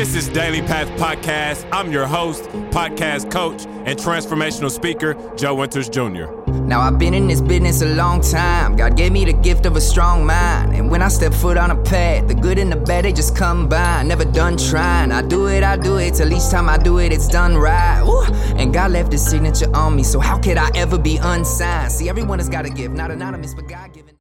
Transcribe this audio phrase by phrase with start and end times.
[0.00, 1.68] This is Daily Path Podcast.
[1.70, 6.32] I'm your host, podcast coach, and transformational speaker, Joe Winters Jr.
[6.64, 8.76] Now I've been in this business a long time.
[8.76, 10.74] God gave me the gift of a strong mind.
[10.74, 13.36] And when I step foot on a path, the good and the bad, they just
[13.36, 14.08] combine.
[14.08, 15.12] Never done trying.
[15.12, 16.14] I do it, I do it.
[16.14, 18.00] Till each time I do it, it's done right.
[18.02, 18.24] Ooh.
[18.56, 20.02] And God left his signature on me.
[20.02, 21.92] So how could I ever be unsigned?
[21.92, 24.19] See, everyone has got a gift, not anonymous, but God given.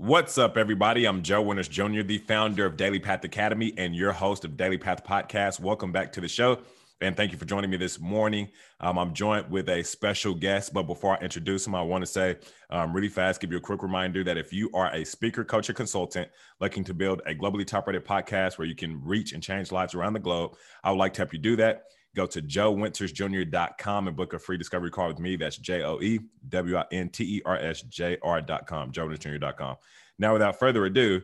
[0.00, 1.06] What's up, everybody?
[1.06, 4.78] I'm Joe Winters Jr., the founder of Daily Path Academy and your host of Daily
[4.78, 5.58] Path Podcast.
[5.58, 6.60] Welcome back to the show.
[7.00, 8.48] And thank you for joining me this morning.
[8.78, 10.72] Um, I'm joined with a special guest.
[10.72, 12.36] But before I introduce him, I want to say
[12.70, 15.68] um, really fast, give you a quick reminder that if you are a speaker, coach,
[15.68, 16.28] or consultant
[16.60, 19.96] looking to build a globally top rated podcast where you can reach and change lives
[19.96, 20.54] around the globe,
[20.84, 21.86] I would like to help you do that.
[22.16, 25.36] Go to joewintersjr.com and book a free discovery call with me.
[25.36, 29.76] That's J O E W I N T E R S J R.com, joewintersjr.com.
[30.18, 31.22] Now, without further ado,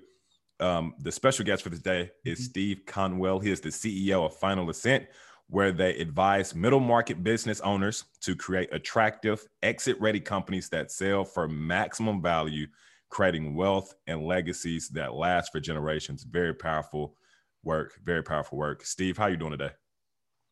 [0.60, 3.40] um, the special guest for today is Steve Conwell.
[3.40, 5.06] He is the CEO of Final Ascent,
[5.48, 11.24] where they advise middle market business owners to create attractive, exit ready companies that sell
[11.24, 12.66] for maximum value,
[13.08, 16.22] creating wealth and legacies that last for generations.
[16.24, 17.16] Very powerful
[17.64, 17.98] work.
[18.04, 18.84] Very powerful work.
[18.84, 19.70] Steve, how are you doing today?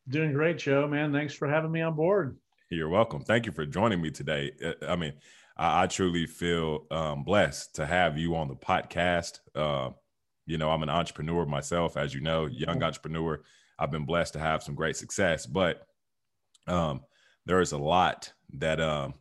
[0.09, 0.87] Doing great, Joe.
[0.87, 2.37] Man, thanks for having me on board.
[2.69, 3.21] You're welcome.
[3.21, 4.51] Thank you for joining me today.
[4.63, 5.13] Uh, I mean,
[5.55, 9.39] I, I truly feel um, blessed to have you on the podcast.
[9.55, 9.91] Uh,
[10.45, 13.41] you know, I'm an entrepreneur myself, as you know, young entrepreneur.
[13.79, 15.87] I've been blessed to have some great success, but
[16.67, 17.01] um,
[17.45, 19.13] there is a lot that um,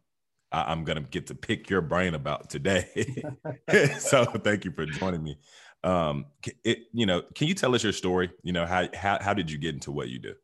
[0.51, 2.89] I, am going to get to pick your brain about today.
[3.99, 5.39] so thank you for joining me.
[5.85, 6.27] Um,
[6.65, 8.31] it, you know, can you tell us your story?
[8.43, 10.35] You know, how, how, how did you get into what you do?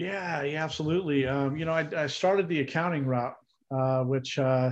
[0.00, 1.26] Yeah, yeah, absolutely.
[1.26, 3.36] Um, you know, I, I, started the accounting route,
[3.70, 4.70] uh, which, uh,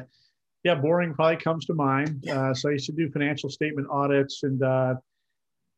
[0.64, 2.26] yeah, boring probably comes to mind.
[2.26, 4.94] Uh, so I used to do financial statement audits and, uh,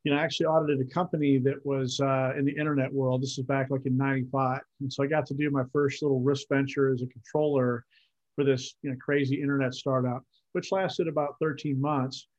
[0.05, 3.21] you know, I actually audited a company that was uh, in the internet world.
[3.23, 4.61] This is back like in 95.
[4.79, 7.83] And so I got to do my first little risk venture as a controller
[8.35, 12.29] for this, you know, crazy internet startup, which lasted about 13 months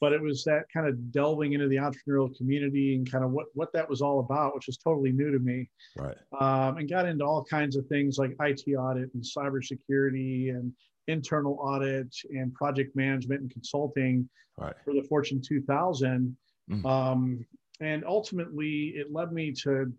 [0.00, 3.46] but it was that kind of delving into the entrepreneurial community and kind of what
[3.54, 5.68] what that was all about, which was totally new to me.
[5.96, 6.16] Right.
[6.40, 10.72] Um, and got into all kinds of things like IT audit and cybersecurity and
[11.06, 14.28] internal audit and project management and consulting
[14.58, 14.74] right.
[14.84, 16.36] for the Fortune 2000.
[16.70, 16.86] Mm.
[16.86, 17.46] Um,
[17.80, 19.92] and ultimately, it led me to.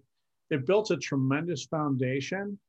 [0.49, 2.59] It built a tremendous foundation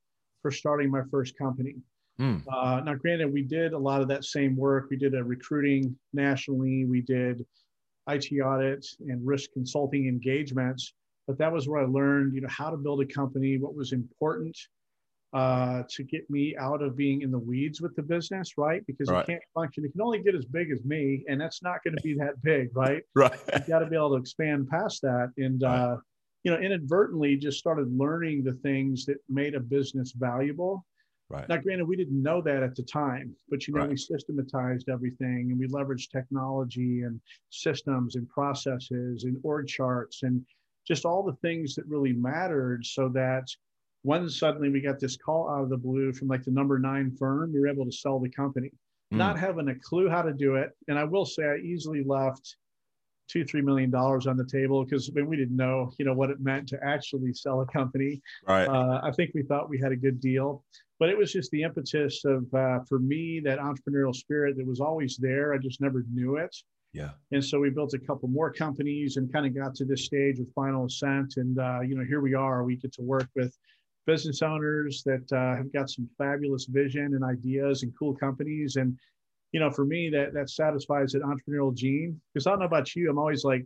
[0.41, 1.77] for starting my first company.
[2.21, 2.43] Mm.
[2.53, 4.89] Uh, now, granted, we did a lot of that same work.
[4.91, 6.85] We did a recruiting nationally.
[6.85, 7.45] We did
[8.09, 10.95] IT audits and risk consulting engagements.
[11.27, 13.93] But that was where I learned, you know, how to build a company, what was
[13.93, 14.57] important
[15.33, 18.85] uh, to get me out of being in the weeds with the business, right?
[18.87, 19.23] Because right.
[19.23, 19.85] it can't function.
[19.85, 22.43] It can only get as big as me, and that's not going to be that
[22.43, 23.03] big, right?
[23.15, 23.39] right.
[23.55, 25.71] You got to be able to expand past that, and right.
[25.71, 25.97] uh,
[26.43, 30.85] you know, inadvertently just started learning the things that made a business valuable
[31.33, 31.49] Right.
[31.49, 33.89] Now, granted, we didn't know that at the time, but you know, right.
[33.89, 40.45] we systematized everything and we leveraged technology and systems and processes and org charts and
[40.87, 43.47] just all the things that really mattered so that
[44.03, 47.11] when suddenly we got this call out of the blue from like the number nine
[47.19, 48.71] firm, we were able to sell the company,
[49.13, 49.17] mm.
[49.17, 50.77] not having a clue how to do it.
[50.89, 52.57] And I will say I easily left
[53.29, 56.15] two three million dollars on the table because I mean, we didn't know you know
[56.15, 58.21] what it meant to actually sell a company.
[58.47, 58.67] Right.
[58.67, 60.65] Uh, i think we thought we had a good deal
[61.03, 64.79] but it was just the impetus of uh, for me that entrepreneurial spirit that was
[64.79, 65.53] always there.
[65.53, 66.55] I just never knew it.
[66.93, 67.11] Yeah.
[67.33, 70.39] And so we built a couple more companies and kind of got to this stage
[70.39, 71.39] with final ascent.
[71.39, 73.53] And uh, you know here we are we get to work with
[74.07, 78.77] business owners that uh, have got some fabulous vision and ideas and cool companies.
[78.77, 78.97] And
[79.53, 82.21] you know, for me, that that satisfies that entrepreneurial gene.
[82.33, 83.65] Because I don't know about you, I'm always like,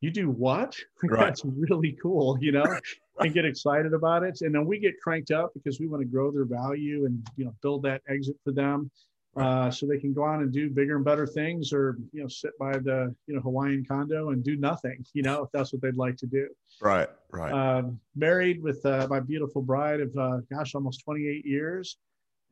[0.00, 0.76] you do what?
[1.02, 1.26] Right.
[1.26, 2.64] That's really cool, you know,
[3.20, 4.40] and get excited about it.
[4.40, 7.44] And then we get cranked up because we want to grow their value and you
[7.44, 8.90] know build that exit for them.
[9.36, 12.28] Uh, so they can go on and do bigger and better things or you know
[12.28, 15.82] sit by the you know hawaiian condo and do nothing you know if that's what
[15.82, 16.48] they'd like to do
[16.80, 21.98] right right um, married with uh, my beautiful bride of uh, gosh almost 28 years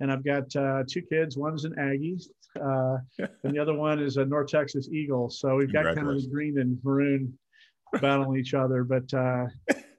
[0.04, 1.38] and I've got uh, two kids.
[1.38, 2.18] One's an Aggie,
[2.62, 2.98] uh,
[3.42, 5.30] and the other one is a North Texas Eagle.
[5.30, 7.38] So we've got kind of the green and maroon
[8.02, 8.84] battling each other.
[8.84, 9.46] But uh,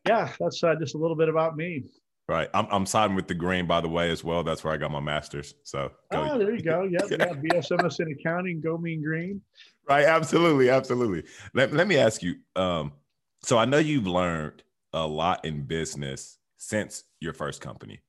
[0.07, 1.85] yeah, that's uh, just a little bit about me.
[2.27, 2.47] Right.
[2.53, 4.43] I'm, I'm siding with the green, by the way, as well.
[4.43, 5.55] That's where I got my master's.
[5.63, 6.29] So go.
[6.33, 6.83] oh, there you go.
[6.91, 7.05] Yep.
[7.09, 7.33] yeah.
[7.33, 8.61] BSMS in accounting.
[8.61, 9.41] Go mean green.
[9.89, 10.05] Right.
[10.05, 10.69] Absolutely.
[10.69, 11.23] Absolutely.
[11.55, 12.35] Let, let me ask you.
[12.55, 12.93] Um,
[13.41, 14.61] so I know you've learned
[14.93, 18.01] a lot in business since your first company,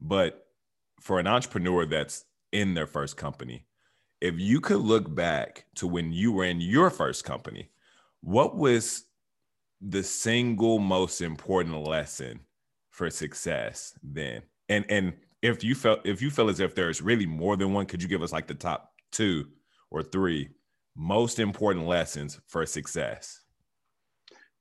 [0.00, 0.45] but
[1.00, 3.66] for an entrepreneur that's in their first company,
[4.20, 7.70] if you could look back to when you were in your first company,
[8.22, 9.04] what was
[9.80, 12.40] the single most important lesson
[12.90, 14.42] for success then?
[14.68, 15.12] And and
[15.42, 18.08] if you felt if you feel as if there's really more than one, could you
[18.08, 19.46] give us like the top two
[19.90, 20.48] or three
[20.96, 23.42] most important lessons for success?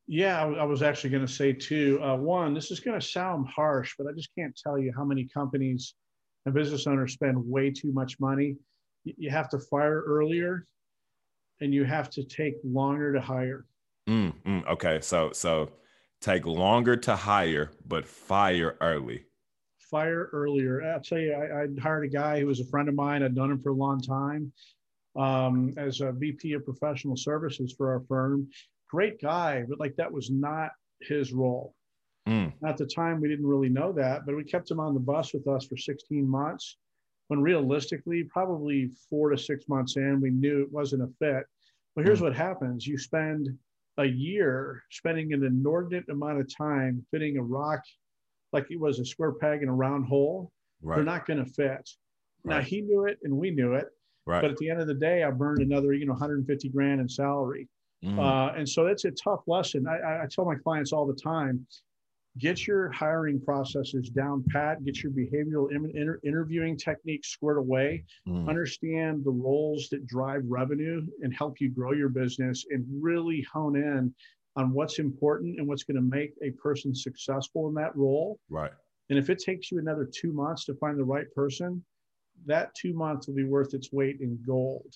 [0.08, 2.00] Yeah, I, was actually going to say two.
[2.04, 5.04] Uh, one, this is going to sound harsh, but I just can't tell you how
[5.04, 5.96] many companies
[6.46, 8.56] and business owners spend way too much money.
[9.04, 10.66] You have to fire earlier,
[11.62, 13.66] and you have to take longer to hire.
[14.08, 15.72] Mm, mm, okay, so so
[16.22, 19.26] take longer to hire, but fire early.
[19.92, 20.82] Fire earlier.
[20.84, 23.24] I'll tell you, I, I hired a guy who was a friend of mine.
[23.24, 24.52] I'd known him for a long time
[25.16, 28.48] um, as a VP of professional services for our firm.
[28.90, 30.72] Great guy, but like that was not
[31.02, 31.76] his role.
[32.28, 32.54] Mm.
[32.66, 35.34] At the time, we didn't really know that, but we kept him on the bus
[35.34, 36.78] with us for 16 months.
[37.28, 41.46] When realistically, probably four to six months in, we knew it wasn't a fit.
[41.96, 42.24] But here's mm.
[42.24, 43.50] what happens you spend
[43.98, 47.82] a year spending an inordinate amount of time fitting a rock
[48.52, 50.52] like it was a square peg in a round hole.
[50.82, 50.96] Right.
[50.96, 51.90] They're not going to fit.
[52.44, 52.58] Right.
[52.58, 53.88] Now, he knew it and we knew it.
[54.26, 54.42] Right.
[54.42, 57.08] But at the end of the day, I burned another, you know, 150 grand in
[57.08, 57.68] salary.
[58.04, 58.20] Mm.
[58.20, 59.88] Uh, and so that's a tough lesson.
[59.88, 61.66] I, I tell my clients all the time,
[62.38, 68.48] get your hiring processes down pat, get your behavioral inter- interviewing techniques squared away, mm.
[68.50, 73.78] understand the roles that drive revenue and help you grow your business, and really hone
[73.78, 74.14] in
[74.58, 78.40] on what's important and what's going to make a person successful in that role.
[78.50, 78.72] Right.
[79.10, 81.84] And if it takes you another two months to find the right person,
[82.46, 84.94] that two months will be worth its weight in gold.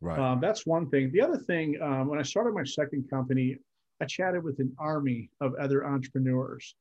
[0.00, 0.18] Right.
[0.18, 1.10] Um, that's one thing.
[1.12, 3.56] The other thing, um, when I started my second company,
[4.00, 6.74] I chatted with an army of other entrepreneurs.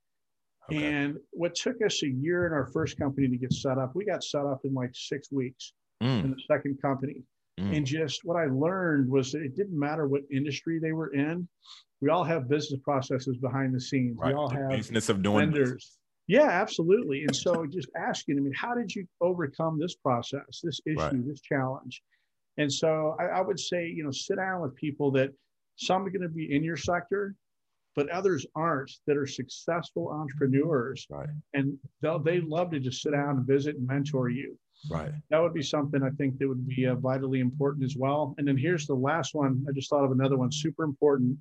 [0.72, 0.86] Okay.
[0.86, 4.06] And what took us a year in our first company to get set up, we
[4.06, 6.24] got set up in like six weeks mm.
[6.24, 7.24] in the second company.
[7.60, 7.78] Mm.
[7.78, 11.48] And just what I learned was that it didn't matter what industry they were in.
[12.02, 14.18] We all have business processes behind the scenes.
[14.18, 14.30] Right.
[14.30, 15.98] We all the have business of doing vendors.
[16.28, 17.24] Yeah, absolutely.
[17.24, 21.28] And so just asking, I mean, how did you overcome this process, this issue, right.
[21.28, 22.02] this challenge?
[22.58, 25.32] And so I, I, would say, you know, sit down with people that
[25.76, 27.36] some are going to be in your sector,
[27.96, 31.06] but others aren't that are successful entrepreneurs.
[31.10, 31.30] Right.
[31.54, 34.58] And they'll, they love to just sit down and visit and mentor you.
[34.90, 35.12] Right.
[35.30, 38.36] That would be something I think that would be uh, vitally important as well.
[38.38, 39.66] And then here's the last one.
[39.70, 41.38] I just thought of another one, super important.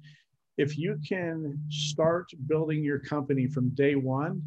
[0.58, 4.42] If you can start building your company from day one,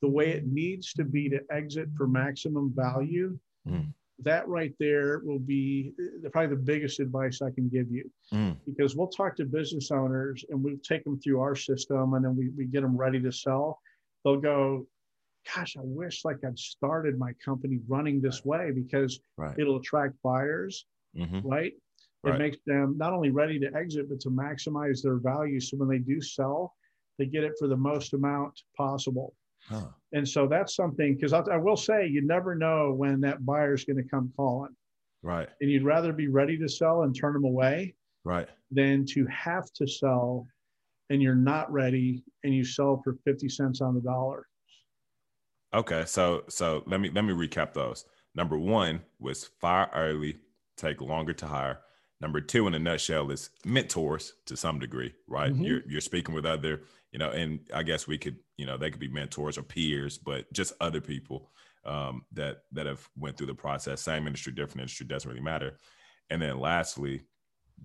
[0.00, 3.38] the way it needs to be to exit for maximum value,
[3.68, 3.86] mm.
[4.20, 5.92] That right there will be
[6.32, 8.08] probably the biggest advice I can give you.
[8.32, 8.56] Mm.
[8.66, 12.36] Because we'll talk to business owners and we'll take them through our system and then
[12.36, 13.80] we, we get them ready to sell.
[14.24, 14.86] They'll go,
[15.54, 19.54] gosh, I wish like I'd started my company running this way because right.
[19.58, 21.46] it'll attract buyers, mm-hmm.
[21.46, 21.72] right?
[22.24, 22.38] It right.
[22.38, 25.60] makes them not only ready to exit, but to maximize their value.
[25.60, 26.74] So when they do sell,
[27.18, 29.34] they get it for the most amount possible.
[29.68, 29.88] Huh.
[30.12, 33.84] And so that's something because I, will say you never know when that buyer is
[33.84, 34.74] going to come calling.
[35.22, 35.48] Right.
[35.60, 37.94] And you'd rather be ready to sell and turn them away.
[38.24, 38.48] Right.
[38.70, 40.46] Than to have to sell
[41.10, 44.46] and you're not ready and you sell for 50 cents on the dollar.
[45.74, 48.04] Okay, so so let me let me recap those.
[48.34, 50.38] Number one was fire early,
[50.76, 51.80] take longer to hire.
[52.20, 55.52] Number two, in a nutshell, is mentors to some degree, right?
[55.52, 55.64] Mm-hmm.
[55.64, 58.90] You're you're speaking with other, you know, and I guess we could, you know, they
[58.90, 61.50] could be mentors or peers, but just other people
[61.84, 64.00] um, that that have went through the process.
[64.00, 65.78] Same industry, different industry, doesn't really matter.
[66.30, 67.22] And then lastly,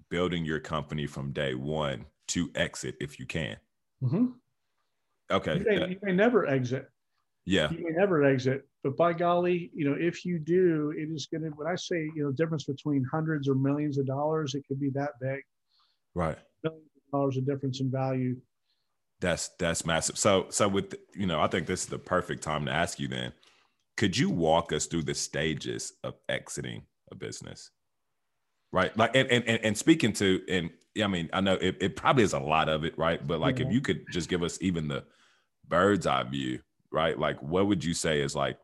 [0.10, 3.58] building your company from day one to exit if you can.
[4.04, 4.26] Mm-hmm.
[5.32, 6.90] Okay, you may, you may never exit
[7.50, 7.72] yeah.
[7.72, 8.68] You may never exit.
[8.84, 12.10] But by golly, you know, if you do, it is going to, when I say,
[12.16, 15.42] you know, difference between hundreds or millions of dollars, it could be that big.
[16.14, 16.38] Right.
[16.64, 18.38] Millions of dollars of difference in value.
[19.22, 20.18] That's, that's massive.
[20.18, 23.08] So, so with, you know, I think this is the perfect time to ask you
[23.08, 23.34] then,
[23.98, 27.72] could you walk us through the stages of exiting a business?
[28.72, 28.96] Right.
[28.98, 30.70] Like, and, and, and speaking to, and
[31.04, 33.26] I mean, I know it, it probably is a lot of it, right?
[33.26, 35.04] But like, if you could just give us even the
[35.68, 36.60] bird's eye view
[36.92, 37.18] right?
[37.18, 38.58] Like, what would you say is like,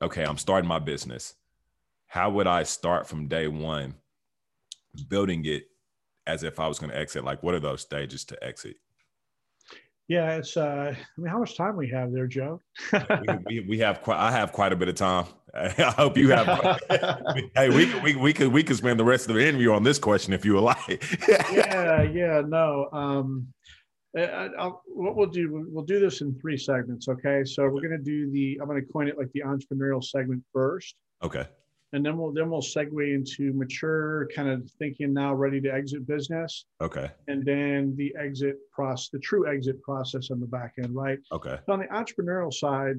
[0.00, 1.34] okay, I'm starting my business.
[2.06, 3.94] How would I start from day one,
[5.08, 5.68] building it
[6.26, 7.24] as if I was going to exit?
[7.24, 8.76] Like, what are those stages to exit?
[10.08, 10.56] Yeah, it's.
[10.56, 12.60] uh I mean, how much time we have there, Joe?
[12.92, 13.00] we,
[13.46, 14.18] we, we, have quite.
[14.18, 15.26] I have quite a bit of time.
[15.54, 16.46] I hope you have.
[17.54, 19.98] hey, we, we we could we could spend the rest of the interview on this
[19.98, 21.18] question if you would like.
[21.28, 22.88] yeah, yeah, no.
[22.92, 23.52] Um,
[24.16, 27.08] I'll, what we'll do, we'll do this in three segments.
[27.08, 27.44] Okay.
[27.44, 30.42] So we're going to do the, I'm going to coin it like the entrepreneurial segment
[30.52, 30.94] first.
[31.22, 31.46] Okay.
[31.92, 36.06] And then we'll then we'll segue into mature kind of thinking now ready to exit
[36.06, 37.10] business Okay.
[37.28, 41.58] and then the exit process the true exit process on the back end right Okay.
[41.68, 42.96] on the entrepreneurial side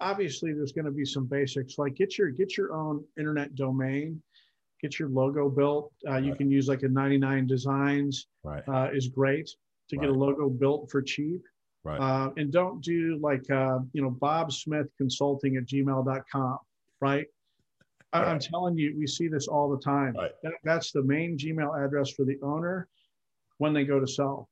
[0.00, 4.20] obviously there's going to be some basics like get your get your own internet domain
[4.80, 6.38] get your logo built uh, you Right.
[6.38, 8.62] can use like a 99 designs Right.
[8.68, 9.48] uh, is great
[9.90, 11.42] to get a logo built for cheap
[11.84, 11.98] Right.
[12.00, 16.58] uh, and don't do like uh, you know bob smith consulting at gmail.com
[17.02, 17.26] right
[18.14, 18.40] I, i'm Right.
[18.40, 20.30] telling you we see this all the time Right.
[20.42, 22.88] that, that's the main gmail address for the owner
[23.58, 24.48] when they go to sell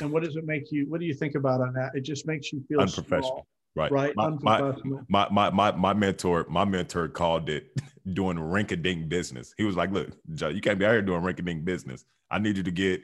[0.00, 2.26] and what does it make you what do you think about on that it just
[2.26, 3.20] makes you feel Unprofessional.
[3.20, 3.90] small, Right.
[3.92, 7.66] right My, my, unprofessional my, my, my, my mentor, my mentor called it
[8.14, 9.54] doing rink-a-dink business.
[9.56, 12.04] He was like, look, Joe, you can't be out here doing rink-a-dink business.
[12.30, 13.02] I need you to get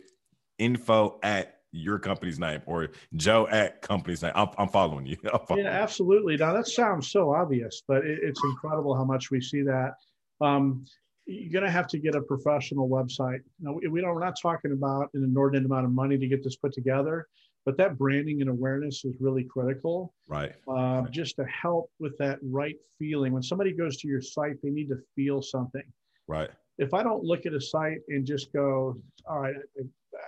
[0.58, 4.32] info at your company's name or Joe at company's name.
[4.34, 5.16] I'm, I'm following you.
[5.32, 6.36] I'm following Yeah, absolutely.
[6.36, 9.94] Now that sounds so obvious, but it, it's incredible how much we see that.
[10.40, 10.84] Um,
[11.26, 13.40] you're going to have to get a professional website.
[13.60, 16.42] Now, we, we don't, we're not talking about an inordinate amount of money to get
[16.42, 17.28] this put together,
[17.66, 20.54] but that branding and awareness is really critical Right.
[20.66, 23.34] uh, just to help with that right feeling.
[23.34, 25.82] When somebody goes to your site, they need to feel something.
[26.26, 26.48] Right.
[26.78, 28.96] If I don't look at a site and just go,
[29.28, 29.54] all right,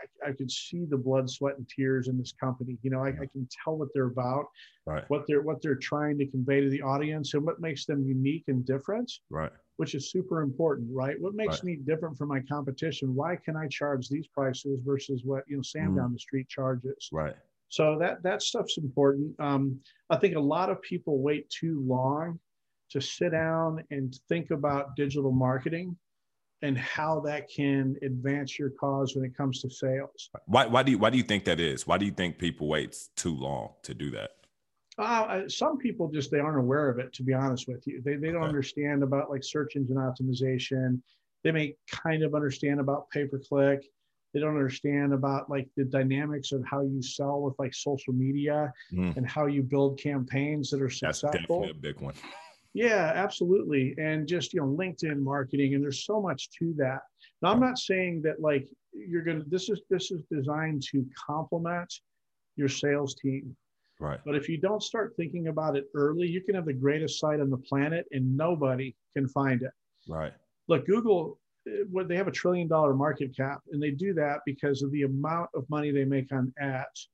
[0.01, 2.79] I, I, could see the blood, sweat, and tears in this company.
[2.83, 4.47] You know, I, I can tell what they're about
[4.87, 5.05] Right.
[5.09, 8.45] what they're what they're trying to convey to the audience and what makes them unique
[8.49, 9.53] and different Right.
[9.77, 11.65] which is super important right what makes Right.
[11.65, 15.63] me different from my competition why can i charge these prices versus what you know
[15.63, 15.97] sam Mhm.
[15.97, 17.37] down the street charges Right.
[17.69, 22.39] so that that stuff's important um, i think a lot of people wait too long
[22.91, 25.97] to sit down and think about digital marketing
[26.63, 30.93] and how that can advance your cause when it comes to sales Why, why do
[30.93, 31.87] you, why do you think that is?
[31.87, 34.31] Why do you think people wait too long to do that?
[34.99, 37.13] Uh, some people just they aren't aware of it.
[37.15, 38.49] To be honest with you, they they don't Okay.
[38.49, 41.01] understand about like search engine optimization.
[41.43, 43.83] They may kind of understand about pay per click.
[44.35, 48.73] They don't understand about like the dynamics of how you sell with like social media
[48.93, 49.17] Mm.
[49.17, 51.31] and how you build campaigns that are successful.
[51.33, 52.15] That's definitely a big one.
[52.75, 53.95] Yeah, absolutely.
[53.99, 57.01] And just, you know, LinkedIn marketing, and there's so much to that.
[57.43, 61.05] Now, I'm not saying that like you're going to, this is, this is designed to
[61.15, 61.93] complement
[62.57, 63.57] your sales team.
[63.99, 64.21] Right.
[64.25, 67.41] But if you don't start thinking about it early, you can have the greatest site
[67.41, 69.73] on the planet and nobody can find it.
[70.09, 70.33] Right.
[70.69, 74.41] Look, Google, eh, what they have a trillion dollar market cap, and they do that
[74.47, 77.11] because of the amount of money they make on ads.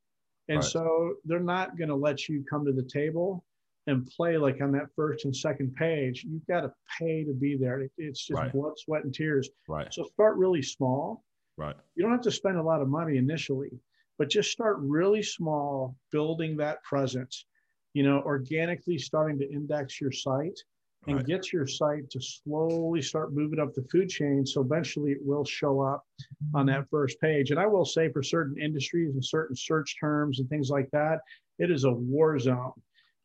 [0.48, 0.64] And Right.
[0.64, 3.44] so they're not going to let you come to the table
[3.86, 6.24] and play like on that first and second page.
[6.28, 7.80] You've got to pay to be there.
[7.82, 8.52] It- It's just Right.
[8.52, 9.48] blood, sweat, and tears.
[9.68, 9.92] Right.
[9.92, 11.24] So start really small.
[11.56, 11.76] Right.
[11.94, 13.80] You don't have to spend a lot of money initially,
[14.18, 17.46] but just start really small, building that presence,
[17.94, 20.58] you know, organically starting to index your site
[21.06, 21.26] and Right.
[21.26, 24.44] get your site to slowly start moving up the food chain.
[24.44, 26.04] So eventually it will show up
[26.52, 26.74] on mm-hmm.
[26.74, 27.52] that first page.
[27.52, 31.20] And I will say for certain industries and certain search terms and things like that,
[31.58, 32.72] it is a war zone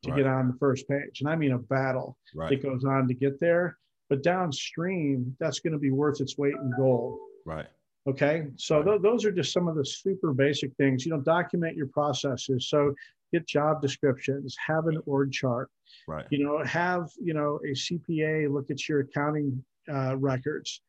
[0.03, 0.17] to Right.
[0.17, 1.21] get on the first page.
[1.21, 2.49] And I mean a battle Right.
[2.49, 3.77] that goes on to get there.
[4.09, 7.19] But downstream, that's going to be worth its weight in gold.
[7.45, 7.67] Right.
[8.07, 8.47] Okay.
[8.57, 8.85] So Right.
[8.87, 11.05] th- those are just some of the super basic things.
[11.05, 12.67] You know, document your processes.
[12.67, 12.93] So
[13.31, 15.69] get job descriptions, have an org chart,
[16.07, 16.25] Right.
[16.31, 20.81] you know, have, you know, a CPA look at your accounting uh, records,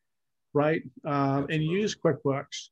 [0.53, 0.83] right?
[1.05, 2.71] Um, and use QuickBooks,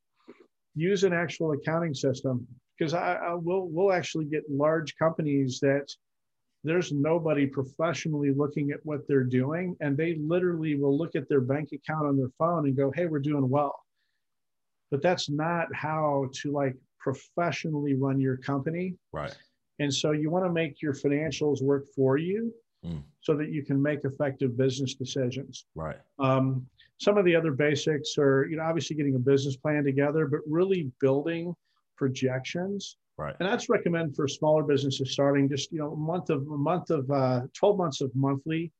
[0.74, 5.86] use an actual accounting system because I, I will, we'll actually get large companies that
[6.62, 9.76] there's nobody professionally looking at what they're doing.
[9.80, 13.06] And they literally will look at their bank account on their phone and go, Hey,
[13.06, 13.74] we're doing well
[14.90, 18.94] but that's not how to like professionally run your company.
[19.12, 19.34] Right.
[19.78, 22.52] And so you want to make your financials work for you
[22.82, 23.02] Mm.
[23.20, 25.66] so that you can make effective business decisions.
[25.74, 25.98] Right.
[26.18, 26.66] Um,
[26.98, 30.40] some of the other basics are, you know, obviously getting a business plan together, but
[30.46, 31.54] really building
[31.98, 32.96] projections.
[33.20, 33.36] Right.
[33.38, 36.88] And that's recommend for smaller businesses starting just, you know, a month of a month
[36.88, 38.72] of uh, 12 months of monthly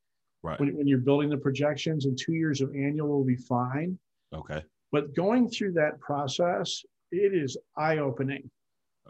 [0.43, 0.59] Right.
[0.59, 3.99] when, when you're building the projections and two years of annual will be fine.
[4.33, 4.65] Okay.
[4.91, 6.83] But going through that process,
[7.13, 8.51] it is eye opening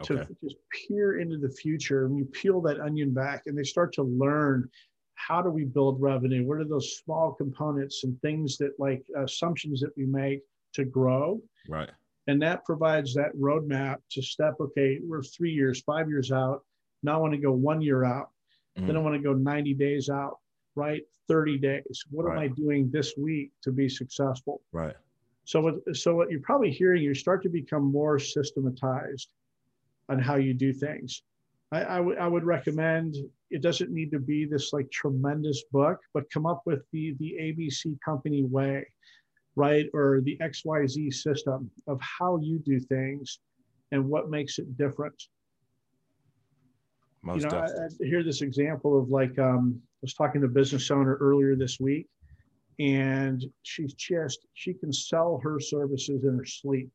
[0.01, 0.15] Okay.
[0.15, 2.05] to just peer into the future.
[2.05, 4.69] And you peel that onion back and they start to learn
[5.15, 6.45] how do we build revenue?
[6.45, 10.41] What are those small components and things that like assumptions that we make
[10.73, 11.41] to grow?
[11.69, 11.91] Right.
[12.27, 16.63] And that provides that roadmap to step, okay, we're three years, five years out.
[17.03, 18.29] Now I want to go one year out.
[18.75, 19.03] Then I Mhm.
[19.03, 20.39] want to go 90 days out,
[20.75, 21.03] right?
[21.27, 22.03] 30 days.
[22.09, 24.61] What am I doing this week to be successful?
[24.71, 24.95] Right.
[25.45, 29.33] So what, so what you're probably hearing, you start to become more systematized
[30.09, 31.23] on how you do things.
[31.71, 33.15] I, I would I would recommend
[33.49, 37.37] it doesn't need to be this like tremendous book, but come up with the the
[37.39, 38.85] ABC company way,
[39.55, 39.85] right?
[39.93, 43.39] Or the XYZ system of how you do things
[43.91, 45.21] and what makes it different.
[47.23, 50.47] Most you know, I, I, hear this example of like um, I was talking to
[50.47, 52.07] a business owner earlier this week,
[52.79, 56.89] and she's just she can sell her services in her sleep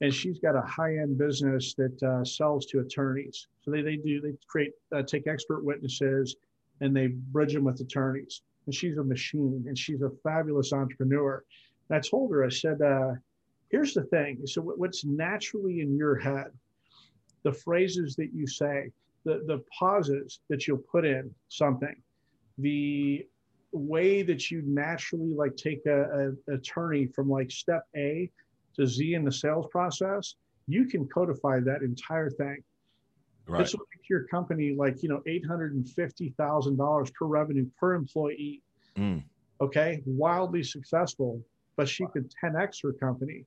[0.00, 3.46] and she's got a high-end business that uh, sells to attorneys.
[3.62, 6.36] So they, they do they create uh, take expert witnesses
[6.80, 8.42] and they bridge them with attorneys.
[8.66, 11.44] And she's a machine, and she's a fabulous entrepreneur.
[11.88, 13.14] And I told her, I said, uh,
[13.68, 14.46] "Here's the thing.
[14.46, 16.50] So what's naturally in your head,
[17.42, 18.90] the phrases that you say,
[19.24, 21.96] the the pauses that you'll put in something,
[22.58, 23.26] the
[23.72, 28.30] way that you naturally like take a, a attorney from like step A
[28.76, 32.62] to Z in the sales process, you can codify that entire thing.
[33.46, 33.58] Right.
[33.58, 38.62] This will make your company like, you know, $850,000 per revenue per employee.
[38.96, 39.22] Mm.
[39.60, 40.02] Okay.
[40.06, 41.42] Wildly successful,
[41.76, 43.44] but she could 10X her company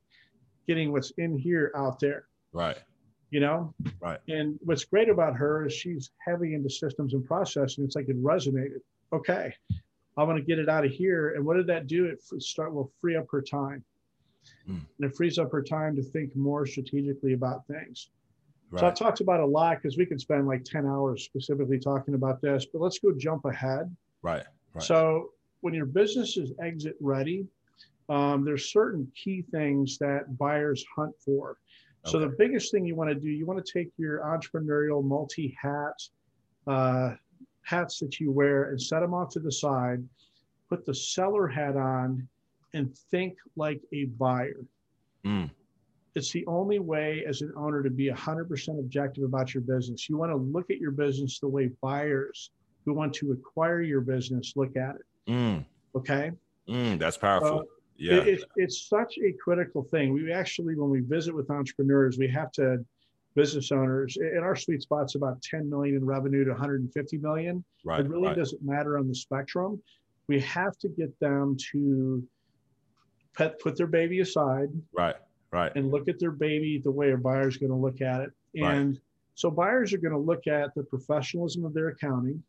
[0.67, 2.27] getting what's in here out there.
[2.51, 2.77] Right.
[3.31, 3.73] You know?
[3.99, 4.19] Right.
[4.27, 7.77] And what's great about her is she's heavy into systems and process.
[7.77, 8.81] And it's like it resonated.
[9.11, 9.53] Okay.
[10.17, 11.33] I'm going to get it out of here.
[11.35, 12.05] And what did that do?
[12.05, 13.83] It start will free up her time.
[14.69, 14.81] Mm.
[14.99, 18.09] And it frees up her time to think more strategically about things.
[18.69, 18.81] Right.
[18.81, 22.15] So I talked about a lot because we could spend like 10 hours specifically talking
[22.15, 23.95] about this, but let's go jump ahead.
[24.21, 24.43] Right.
[24.74, 24.83] right.
[24.83, 25.29] So
[25.62, 27.45] when your business is exit ready,
[28.09, 31.57] um, there's certain key things that buyers hunt for.
[32.05, 36.01] So the biggest thing you want to do, you want to take your entrepreneurial multi-hat
[36.65, 37.15] uh,
[37.63, 40.01] hats that you wear and set them off to the side,
[40.69, 42.25] put the seller hat on,
[42.74, 44.65] and think like a buyer.
[45.25, 45.50] Mm.
[46.17, 50.09] It's the only way as an owner to be 100% objective about your business.
[50.09, 52.50] You want to look at your business the way buyers
[52.86, 55.31] who want to acquire your business look at it.
[55.31, 55.63] Mm.
[55.95, 56.31] Okay.
[56.67, 57.59] Mm, that's powerful.
[57.59, 57.63] Uh,
[57.97, 58.15] yeah.
[58.15, 60.12] It, it, it's such a critical thing.
[60.12, 62.83] We actually, when we visit with entrepreneurs, we have to
[63.36, 67.63] business owners in our sweet spot's about 10 million in revenue to 150 million.
[67.86, 68.36] Right, it really right.
[68.36, 69.80] doesn't matter on the spectrum.
[70.27, 72.23] We have to get them to
[73.36, 74.69] pet, put their baby aside.
[74.91, 75.15] Right.
[75.51, 75.71] Right.
[75.75, 78.29] And look at their baby the way a buyer's going to look at it.
[78.55, 79.01] And right.
[79.36, 82.43] so buyers are going to look at the professionalism of their accounting.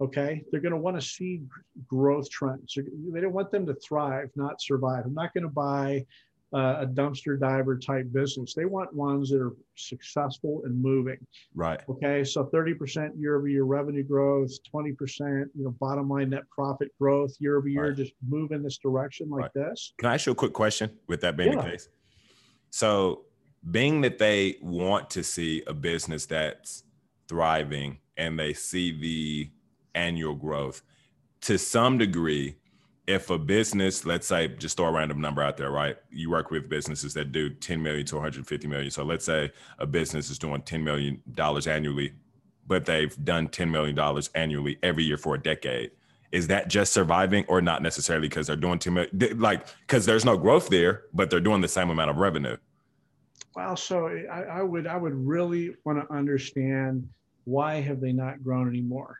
[0.00, 0.42] Okay.
[0.50, 1.42] They're going to want to see
[1.86, 2.76] growth trends.
[2.76, 5.04] They don't want them to thrive, not survive.
[5.06, 6.04] I'm not going to buy
[6.52, 8.54] uh, a dumpster diver type business.
[8.54, 11.18] They want ones that are successful and moving.
[11.54, 11.80] Right.
[11.88, 12.24] Okay.
[12.24, 14.96] So 30% year over year revenue growth, 20%,
[15.54, 17.96] you know, bottom line net profit growth year over year, right.
[17.96, 19.54] just move in this direction like right.
[19.54, 19.92] this.
[19.98, 21.62] Can I ask you a quick question with that being yeah.
[21.62, 21.88] the case?
[22.70, 23.22] So,
[23.70, 26.82] being that they want to see a business that's
[27.28, 29.50] thriving and they see the
[29.94, 30.82] annual growth
[31.42, 32.56] to some degree,
[33.06, 35.96] if a business, let's say, just throw a random number out there, right?
[36.10, 38.90] You work with businesses that do 10 million to 150 million.
[38.90, 42.12] So let's say a business is doing 10 million dollars annually,
[42.66, 45.90] but they've done 10 million dollars annually every year for a decade.
[46.32, 49.08] Is that just surviving or not necessarily because they're doing too much?
[49.34, 52.56] Like, because there's no growth there, but they're doing the same amount of revenue.
[53.56, 57.08] Well, so I, I would I would really want to understand
[57.44, 59.18] why have they not grown anymore?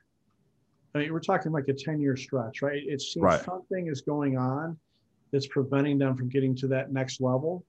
[0.94, 2.83] I mean, we're talking like a 10 year stretch, right?
[2.85, 3.44] It seems right.
[3.44, 4.77] something is going on
[5.33, 7.64] that's preventing them from getting to that next level.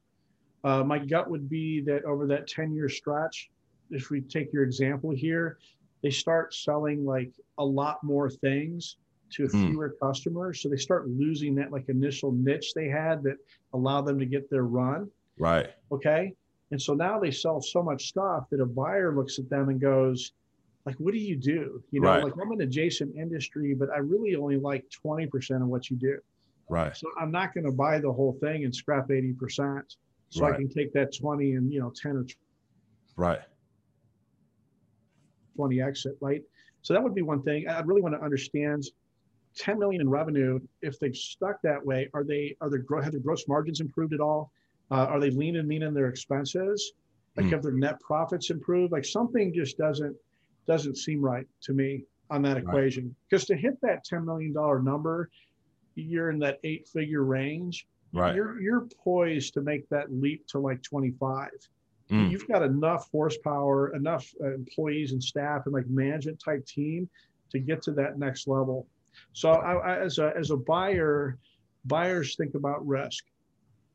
[0.64, 3.50] Uh, my gut would be that over that 10 year stretch,
[3.90, 5.58] if we take your example here,
[6.02, 8.98] they start selling like a lot more things
[9.32, 9.68] to hmm.
[9.68, 10.62] fewer customers.
[10.62, 13.38] So they start losing that like initial niche they had that
[13.74, 15.10] allowed them to get their run.
[15.38, 15.70] Right.
[15.92, 16.34] Okay.
[16.72, 19.80] And so now they sell so much stuff that a buyer looks at them and
[19.80, 20.32] goes,
[20.86, 22.24] like what do you do you know right.
[22.24, 26.18] like i'm an adjacent industry but i really only like 20% of what you do
[26.70, 29.82] right so i'm not going to buy the whole thing and scrap 80%
[30.30, 30.54] so right.
[30.54, 32.26] i can take that 20 and you know 10 or
[33.16, 33.42] right
[35.56, 36.42] 20 exit right
[36.82, 38.84] so that would be one thing i'd really want to understand
[39.58, 43.22] 10 million in revenue if they've stuck that way are they are their have their
[43.22, 44.52] gross margins improved at all
[44.92, 46.94] uh, are they lean and mean in their expenses
[47.38, 47.52] like mm.
[47.52, 50.16] have their net profits improved like something just doesn't
[50.68, 53.14] doesn't seem right to me on that equation.
[53.30, 55.30] Because to hit that $10 million number,
[55.96, 57.86] you're in that eight figure range.
[58.14, 58.36] Right.
[58.36, 61.50] You're you're poised to make that leap to like 25.
[62.10, 62.32] Mm.
[62.32, 67.10] You've got enough horsepower, enough uh, employees and staff and like management type team
[67.52, 68.88] to get to that next level.
[69.34, 71.38] So I, I, as a as a buyer,
[71.86, 73.26] buyers think about risk.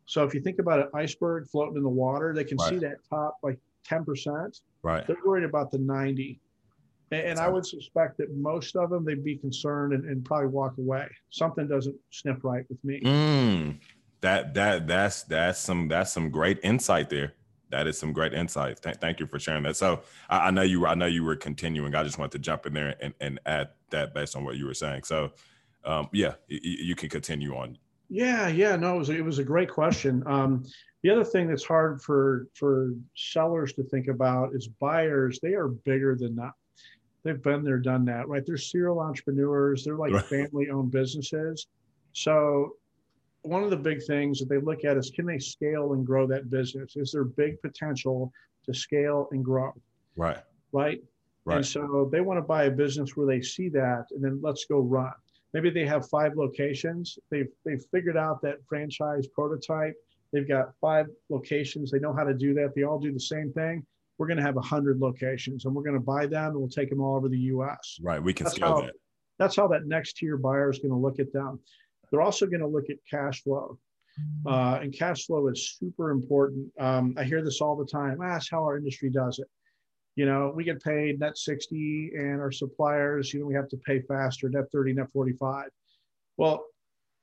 [0.07, 2.71] So if you think about an iceberg floating in the water, they can right.
[2.71, 3.59] see that top like
[3.89, 4.61] 10%.
[4.83, 5.07] Right.
[5.07, 6.41] They're worried about the 90.
[7.11, 10.49] And, and I would suspect that most of them, they'd be concerned and, and probably
[10.49, 11.09] walk away.
[11.31, 13.01] Something doesn't sniff right with me.
[13.01, 13.79] Mm,
[14.21, 17.35] that that that's that's some that's some great insight there.
[17.77, 18.81] That is some great insight.
[18.81, 19.77] Th- thank you for sharing that.
[19.77, 21.95] So I, I, know you were I know you were continuing.
[21.95, 24.65] I just wanted to jump in there and, and add that based on what you
[24.65, 25.05] were saying.
[25.05, 25.33] So
[25.85, 27.77] um, yeah, y- you can continue on.
[28.09, 30.23] Yeah, yeah, no, it was it was a great question.
[30.27, 30.65] Um,
[31.03, 35.39] the other thing that's hard for for sellers to think about is buyers.
[35.43, 36.53] They are bigger than that.
[37.25, 38.43] They've been there, done that, right?
[38.47, 39.85] They're serial entrepreneurs.
[39.85, 41.67] They're like family-owned businesses.
[42.12, 42.77] So
[43.47, 46.27] one of the big things that they look at is can they scale and grow
[46.27, 46.97] that business?
[46.97, 48.33] Is there big potential
[48.65, 49.73] to scale and grow?
[50.17, 50.39] Right.
[50.73, 51.03] Right.
[51.45, 51.59] Right.
[51.59, 54.65] And so they want to buy a business where they see that, and then let's
[54.65, 55.13] go run.
[55.55, 57.19] Maybe they have five locations.
[57.31, 59.95] They've they've figured out that franchise prototype.
[60.33, 61.93] They've got five locations.
[61.93, 62.75] They know how to do that.
[62.75, 63.87] They all do the same thing.
[64.19, 66.69] We're going to have a hundred locations, and we're going to buy them, and we'll
[66.69, 68.01] take them all over the U.S.
[68.03, 68.21] Right.
[68.21, 68.95] We can that's scale how, that.
[69.39, 71.61] That's how that next tier buyer is going to look at them.
[72.11, 73.79] They're also going to look at cash flow.
[74.47, 76.71] Uh, and cash flow is super important.
[76.81, 78.19] Um, I hear this all the time.
[78.23, 79.47] Ah, that's how our industry does it
[80.16, 83.77] you know, we get paid net 60 and our suppliers, you know, we have to
[83.77, 85.69] pay faster, net 30, net 45.
[86.38, 86.64] Well,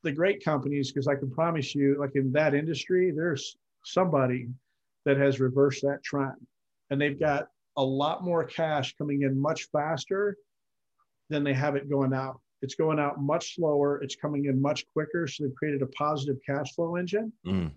[0.03, 4.47] the great companies, because I can promise you, like in that industry, there's somebody
[5.05, 6.37] that has reversed that trend
[6.89, 10.37] and they've got a lot more cash coming in much faster
[11.29, 12.39] than they have it going out.
[12.63, 14.01] It's going out much slower.
[14.01, 15.27] It's coming in much quicker.
[15.27, 17.31] So they've created a positive cash flow engine.
[17.45, 17.71] Mm.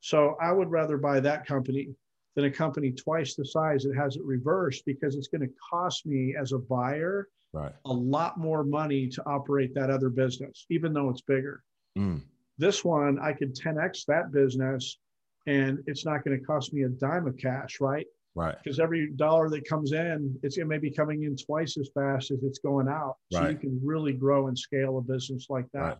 [0.00, 1.88] So I would rather buy that company
[2.36, 6.06] than a company twice the size that has it reversed because it's going to cost
[6.06, 7.72] me as a buyer right.
[7.86, 11.62] a lot more money to operate that other business, even though it's bigger.
[11.98, 12.22] Mm.
[12.58, 14.98] This one, I could 10x that business
[15.46, 18.06] and it's not going to cost me a dime of cash, right?
[18.36, 18.54] Right.
[18.62, 22.30] Because every dollar that comes in, it's it may be coming in twice as fast
[22.30, 23.16] as it's going out.
[23.32, 23.52] So right.
[23.52, 25.80] you can really grow and scale a business like that.
[25.80, 25.98] Right.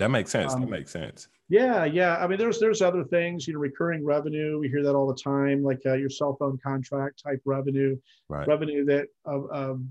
[0.00, 0.52] That makes sense.
[0.52, 1.28] Um, that makes sense.
[1.48, 2.16] Yeah, yeah.
[2.16, 3.46] I mean, there's there's other things.
[3.46, 4.58] You know, recurring revenue.
[4.58, 7.96] We hear that all the time, like uh, your cell phone contract type revenue,
[8.28, 8.46] right.
[8.46, 9.90] revenue that of um,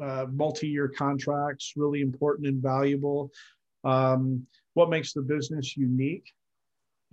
[0.00, 3.32] uh, multi-year contracts, really important and valuable.
[3.82, 6.32] Um, what makes the business unique?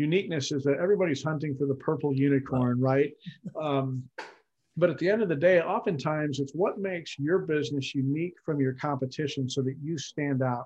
[0.02, 3.14] Uniqueness is that everybody's hunting for the purple unicorn, right?
[3.60, 4.04] Um,
[4.78, 8.60] but at the end of the day, oftentimes it's what makes your business unique from
[8.60, 10.66] your competition so that you stand out.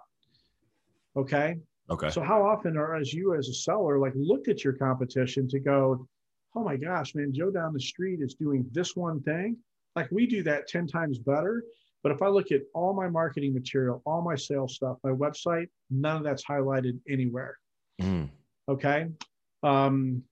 [1.17, 1.57] Okay.
[1.89, 2.09] Okay.
[2.09, 5.59] So how often are as you as a seller like look at your competition to
[5.59, 6.07] go,
[6.55, 9.57] oh my gosh, man, Joe down the street is doing this one thing.
[9.95, 11.63] Like we do that 10 times better.
[12.01, 15.67] But if I look at all my marketing material, all my sales stuff, my website,
[15.89, 17.57] none of that's highlighted anywhere.
[18.01, 18.29] Mm.
[18.67, 19.08] Okay.
[19.63, 20.23] Um,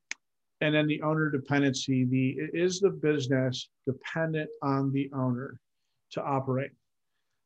[0.62, 5.60] and then the owner dependency, the is the business dependent on the owner
[6.12, 6.72] to operate.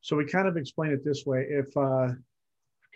[0.02, 1.48] So we kind of explain it this way.
[1.50, 2.10] If uh,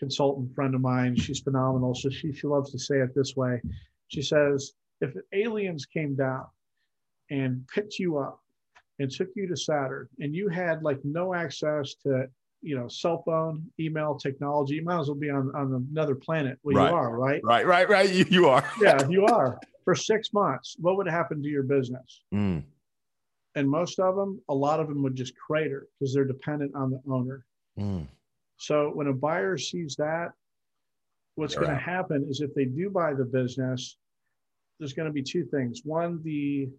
[0.01, 1.15] consultant friend of mine.
[1.15, 1.93] She's phenomenal.
[1.93, 3.61] So she, she loves to say it this way.
[4.07, 6.45] She says, if aliens came down
[7.29, 8.39] and picked you up
[8.97, 12.25] and took you to Saturn and you had like no access to,
[12.61, 16.57] you know, cell phone, email technology, you might as well be on, on another planet.
[16.63, 16.89] Well, right.
[16.89, 17.41] you are, right?
[17.43, 18.09] Right, right, right.
[18.09, 18.63] You, you are.
[18.81, 19.59] yeah, you are.
[19.83, 22.21] For six months, what would happen to your business?
[22.33, 22.63] Mm.
[23.55, 26.91] And most of them, a lot of them would just crater because they're dependent on
[26.91, 27.45] the owner.
[27.79, 28.07] Mm.
[28.57, 30.29] So when a buyer sees that,
[31.35, 33.97] what's going to happen is if they do buy the business,
[34.79, 35.81] there's going to be two things.
[35.83, 36.69] One, the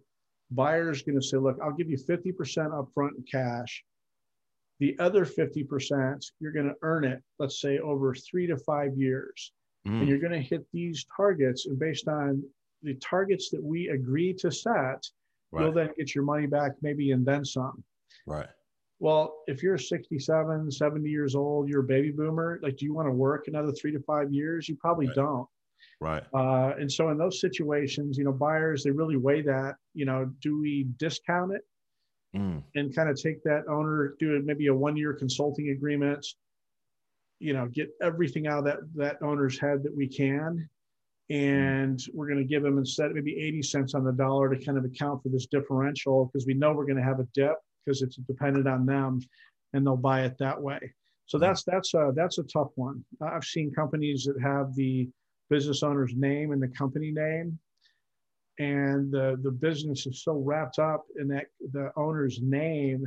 [0.51, 3.83] buyer is going to say, look, I'll give you 50% upfront in cash.
[4.83, 9.53] The other 50%, you're going to earn it, let's say over three to five years.
[9.87, 10.01] Mm.
[10.01, 11.67] And you're going to hit these targets.
[11.67, 12.43] And based on
[12.81, 15.01] the targets that we agree to set,
[15.53, 15.63] right.
[15.63, 17.81] you'll then get your money back, maybe and then some.
[18.27, 18.49] Right.
[18.99, 23.07] Well, if you're 67, 70 years old, you're a baby boomer, like, do you want
[23.07, 24.67] to work another three to five years?
[24.67, 25.15] You probably right.
[25.15, 25.47] don't.
[26.01, 26.23] Right.
[26.33, 30.29] Uh, and so in those situations, you know, buyers, they really weigh that, you know,
[30.41, 31.61] do we discount it
[32.35, 32.61] mm.
[32.75, 36.25] and kind of take that owner, do maybe a one year consulting agreement,
[37.39, 40.67] you know, get everything out of that, that owner's head that we can.
[41.29, 44.77] And we're going to give them instead maybe 80 cents on the dollar to kind
[44.77, 48.01] of account for this differential because we know we're going to have a dip because
[48.01, 49.19] it's dependent on them
[49.73, 50.79] and they'll buy it that way.
[51.25, 53.03] So that's that's a that's a tough one.
[53.21, 55.09] I've seen companies that have the
[55.49, 57.57] business owner's name and the company name,
[58.59, 63.05] and the the business is so wrapped up in that the owner's name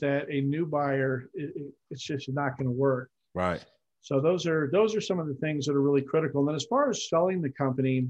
[0.00, 1.52] that a new buyer it,
[1.90, 3.10] it's just not going to work.
[3.34, 3.64] Right.
[4.00, 6.40] So those are those are some of the things that are really critical.
[6.40, 8.08] And then as far as selling the company,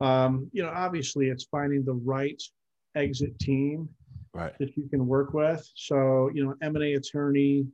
[0.00, 2.42] um, you know, obviously it's finding the right
[2.96, 3.88] exit team
[4.34, 4.52] right.
[4.58, 5.68] that you can work with.
[5.76, 7.66] So, you know, M&A attorney,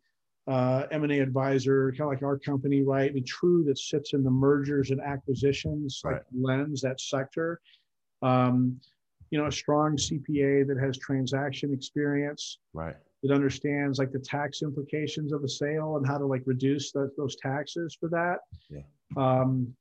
[0.46, 3.10] uh, M&A advisor, kind of like our company, right?
[3.10, 6.22] I mean, True that sits in the mergers and acquisitions like Right.
[6.34, 7.60] lens, that sector.
[8.22, 8.80] Um,
[9.30, 12.96] you know, a strong CPA that has transaction experience, Right.
[13.22, 17.10] that understands like the tax implications of a sale and how to like reduce tho-
[17.16, 18.38] those taxes for that.
[18.70, 18.80] Yeah.
[19.16, 19.74] Um,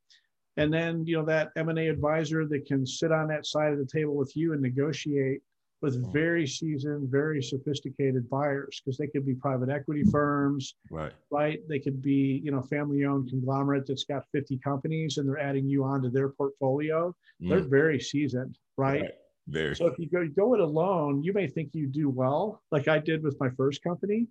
[0.58, 3.86] and then you know that M&A advisor that can sit on that side of the
[3.86, 5.41] table with you and negotiate
[5.81, 6.11] with Mm.
[6.11, 11.13] very seasoned, very sophisticated buyers because they could be private equity firms, Right.
[11.29, 11.59] right?
[11.67, 15.83] They could be you know family-owned conglomerate that's got 50 companies and they're adding you
[15.83, 17.15] onto their portfolio.
[17.39, 19.01] They're Mm, very seasoned, right?
[19.01, 19.11] right.
[19.47, 19.75] Very.
[19.75, 22.99] So if you go go it alone, you may think you do well, like I
[22.99, 24.27] did with my first company.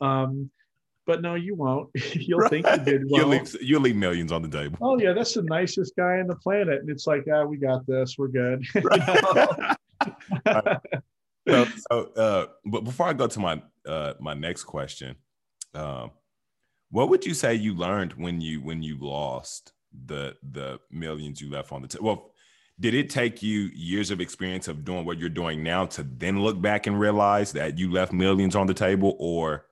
[0.00, 0.50] Um,
[1.06, 1.90] but no, you won't.
[2.14, 3.38] You'll think you did you'll, well.
[3.40, 4.78] leave, you'll leave millions on the table.
[4.80, 6.80] Oh yeah, that's the nicest guy on the planet.
[6.80, 8.16] And it's like, ah, we got this.
[8.16, 8.64] We're good.
[11.48, 15.16] so, so uh, but before I go to my uh, my next question,
[15.74, 16.10] um,
[16.90, 19.72] what would you say you learned when you when you lost
[20.06, 22.04] the the millions you left on the table?
[22.04, 22.30] Well,
[22.80, 26.42] did it take you years of experience of doing what you're doing now to then
[26.42, 29.66] look back and realize that you left millions on the table, or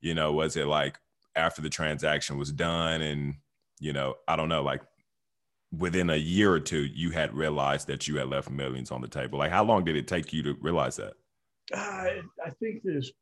[0.00, 0.98] you know, was it like
[1.36, 3.34] after the transaction was done and
[3.80, 4.82] you know, I don't know, like
[5.78, 9.08] within a year or two, you had realized that you had left millions on the
[9.08, 9.38] table?
[9.38, 11.14] Like, how long did it take you to realize that?
[11.72, 13.12] I, I think there's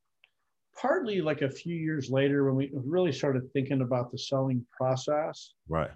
[0.80, 5.54] partly like a few years later when we really started thinking about the selling process.
[5.68, 5.90] Right.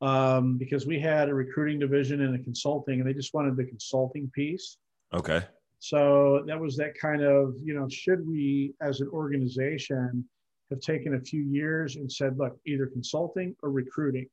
[0.00, 3.64] Um, because we had a recruiting division and a consulting, and they just wanted the
[3.64, 4.78] consulting piece.
[5.14, 5.42] Okay.
[5.78, 10.24] So that was that kind of, you know, should we as an organization
[10.70, 14.26] have taken a few years and said, look, either consulting or recruiting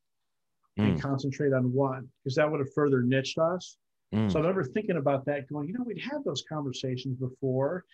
[0.76, 3.76] and Mm, concentrate on one, because that would have further niched us.
[4.14, 7.84] mm, So I remember thinking about that, going, you know, we'd had those conversations before,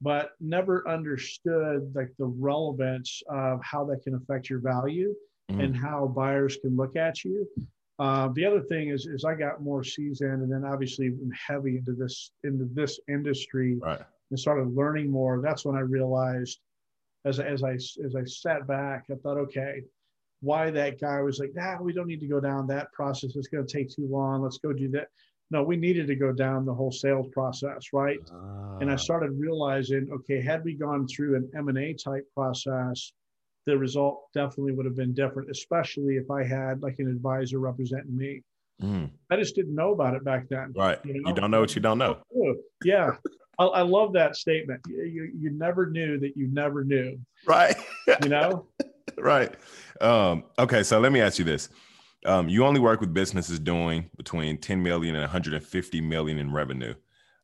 [0.00, 5.14] but never understood like the relevance of how that can affect your value
[5.50, 5.62] mm.
[5.62, 7.46] and how buyers can look at you.
[7.98, 11.76] Uh, the other thing is, is I got more seasoned, and then obviously I'm heavy
[11.76, 14.00] into this into this industry right.
[14.30, 15.42] and started learning more.
[15.42, 16.60] That's when I realized,
[17.26, 19.82] as as I as I sat back, I thought, okay,
[20.40, 23.36] why that guy was like, nah, we don't need to go down that process.
[23.36, 24.42] It's going to take too long.
[24.42, 25.08] Let's go do that.
[25.50, 28.18] No, we needed to go down the whole sales process, right?
[28.80, 32.26] and I Ah, started realizing, okay, had we gone through an M and A type
[32.34, 33.12] process,
[33.66, 38.16] the result definitely would have been different, especially if I had like an advisor representing
[38.16, 38.42] me.
[38.80, 40.72] mm, I just didn't know about it back then.
[40.74, 40.98] right.
[41.04, 42.18] You You, don't know what you don't know.
[42.34, 43.16] Oh, yeah,
[43.58, 44.80] I, I love that statement.
[44.88, 47.18] You you never knew that you never knew.
[47.44, 47.76] Right.
[48.22, 48.66] You know?
[49.18, 49.54] right.
[50.00, 50.82] Um, okay.
[50.82, 51.68] So let me ask you this.
[52.26, 56.94] Um, you only work with businesses doing between 10 million and 150 million in revenue.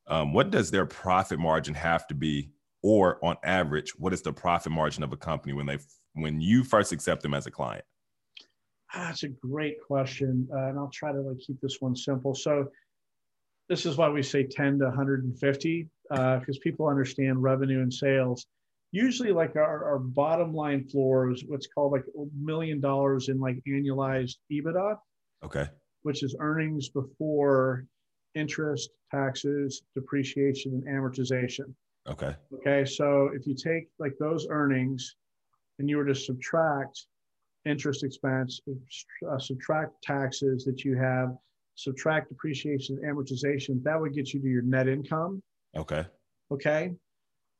[0.06, 2.50] Um, what does their profit margin have to be?
[2.82, 5.78] Or on average, what is the profit margin of a company when they
[6.12, 7.84] when you first accept them as a client?
[8.94, 12.34] Ah, That's a great question, uh, and I'll try to like keep this one simple.
[12.34, 12.68] So,
[13.68, 18.46] this is why we say 10 to 150, because people understand revenue and sales.
[18.92, 23.38] Usually, like our, our bottom line floor is what's called like a million dollars in
[23.38, 24.96] like annualized EBITDA,
[25.44, 25.66] Okay.
[26.02, 27.84] which is earnings before
[28.34, 31.74] interest, taxes, depreciation, and amortization.
[32.08, 32.34] Okay.
[32.54, 35.16] Okay, so if you take like those earnings
[35.78, 37.06] and you were to subtract
[37.64, 38.60] interest expense,
[39.28, 41.30] uh, subtract taxes that you have,
[41.74, 45.42] subtract depreciation, and amortization, that would get you to your net income.
[45.76, 46.06] Okay.
[46.52, 46.92] Okay,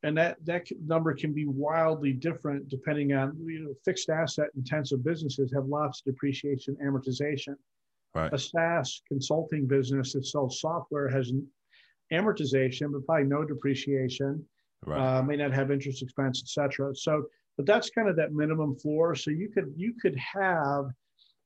[0.07, 5.05] and that that number can be wildly different depending on you know fixed asset intensive
[5.05, 7.57] businesses have lots of depreciation, amortization.
[8.14, 8.33] Right.
[8.33, 11.33] A SaaS consulting business that sells software has
[12.12, 14.45] amortization, but probably no depreciation
[14.85, 15.19] Right.
[15.19, 16.95] uh, may not have interest expense, et cetera.
[16.95, 17.25] So,
[17.57, 19.14] but that's kind of that minimum floor.
[19.16, 20.85] So you could you could have,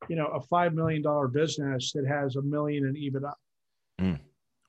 [0.08, 3.32] you know, a five million dollar business that has a million in EBITDA.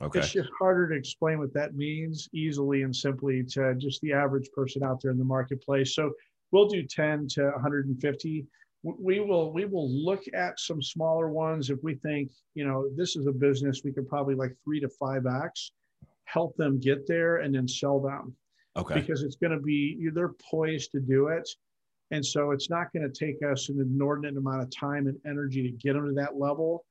[0.01, 0.19] Okay.
[0.19, 4.49] It's just harder to explain what that means easily and simply to just the average
[4.55, 5.95] person out there in the marketplace.
[5.95, 6.11] So
[6.51, 8.47] we'll do 10 to 150.
[8.83, 13.15] We will we will look at some smaller ones if we think you know this
[13.15, 15.71] is a business we could probably like three to five x,
[16.25, 18.35] help them get there and then sell them
[18.77, 19.01] Okay.
[19.01, 21.47] because it's going to be they're poised to do it
[22.11, 25.61] and so it's not going to take us an inordinate amount of time and energy
[25.61, 26.85] to get them to that level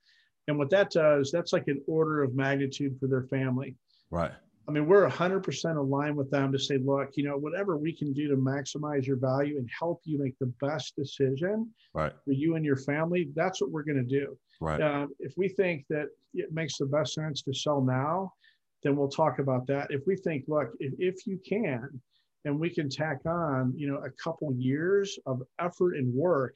[0.50, 3.74] and what that does that's like an order of magnitude for their family
[4.10, 4.32] Right.
[4.68, 8.12] i mean we're 100% aligned with them to say look you know whatever we can
[8.12, 12.12] do to maximize your value and help you make the best decision Right.
[12.24, 14.80] for you and your family that's what we're going to do Right.
[14.80, 18.34] uh, if we think that it makes the best sense to sell now,
[18.82, 19.86] then we'll talk about that.
[19.90, 22.00] If we think, look, if, if you can,
[22.44, 26.54] and we can tack on, you know, a couple years of effort and work,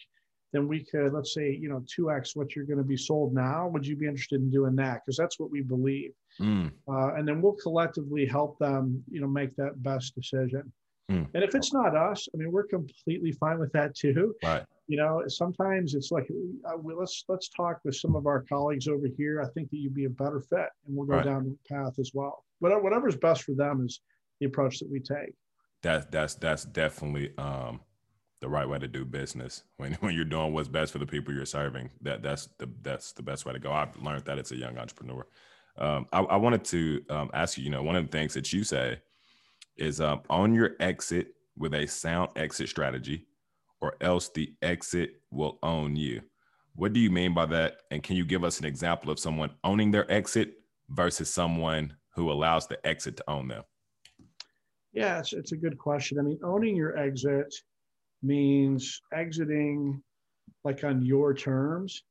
[0.54, 3.66] then we could, let's say, you know, 2x what you're going to be sold now.
[3.66, 5.00] Would you be interested in doing that?
[5.04, 6.12] Because that's what we believe.
[6.40, 6.70] Mm.
[6.88, 10.72] Uh, and then we'll collectively help them, you know, make that best decision.
[11.10, 11.26] Mm.
[11.34, 14.32] And if it's not us, I mean, we're completely fine with that too.
[14.44, 14.62] Right.
[14.86, 16.28] You know, sometimes it's like,
[16.68, 19.42] uh, let's let's talk with some of our colleagues over here.
[19.42, 21.24] I think that you'd be a better fit, and we'll go right.
[21.24, 22.44] down the path as well.
[22.60, 24.00] Whatever, whatever's best for them is
[24.40, 25.34] the approach that we take.
[25.82, 27.80] That's that's that's definitely um,
[28.44, 31.32] the right way to do business when, when you're doing what's best for the people
[31.32, 31.90] you're serving.
[32.02, 33.72] That that's the that's the best way to go.
[33.72, 35.26] I've learned that as a young entrepreneur.
[35.78, 37.64] Um, I, I, wanted to um, ask you.
[37.64, 39.00] You know, one of the things that you say
[39.76, 43.26] is um, on your exit with a sound exit strategy,
[43.80, 46.20] or else the exit will own you.
[46.76, 47.78] What do you mean by that?
[47.90, 50.58] And can you give us an example of someone owning their exit
[50.90, 53.62] versus someone who allows the exit to own them?
[54.92, 56.18] Yeah, it's, it's a good question.
[56.18, 57.52] I mean, owning your exit
[58.24, 60.02] means exiting
[60.64, 62.02] like on your terms.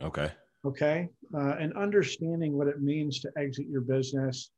[0.00, 0.30] Okay.
[0.64, 1.08] Okay.
[1.34, 4.50] Uh, and understanding what it means to exit your business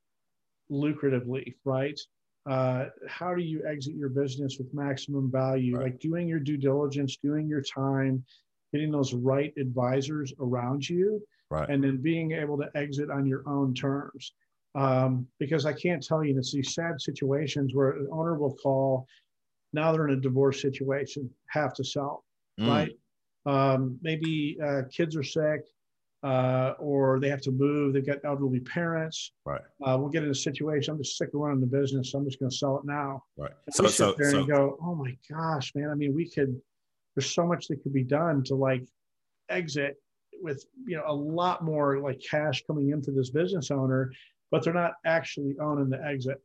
[0.71, 1.99] lucratively, right?
[2.47, 5.77] Uh, how do you exit your business with maximum value?
[5.77, 5.85] Right.
[5.85, 8.23] Like doing your due diligence, doing your time,
[8.71, 11.67] getting those right advisors around you, right.
[11.69, 14.33] and then being able to exit on your own terms.
[14.75, 19.07] Um, because I can't tell you, it's these sad situations where an owner will call
[19.73, 22.23] now they're in a divorce situation, have to sell,
[22.59, 22.67] mm.
[22.67, 22.91] right?
[23.45, 25.65] Um, maybe uh, kids are sick,
[26.23, 27.93] uh, or they have to move.
[27.93, 29.31] They've got elderly parents.
[29.45, 29.61] Right.
[29.85, 30.93] Uh, we'll get in a situation.
[30.93, 32.11] I'm just sick of running the business.
[32.11, 33.23] So I'm just going to sell it now.
[33.37, 33.51] Right.
[33.67, 34.39] And so, sit so, there so.
[34.39, 35.89] and go, oh my gosh, man.
[35.89, 36.59] I mean, we could.
[37.15, 38.83] There's so much that could be done to like
[39.49, 39.97] exit
[40.41, 44.11] with you know a lot more like cash coming in for this business owner,
[44.51, 46.41] but they're not actually owning the exit.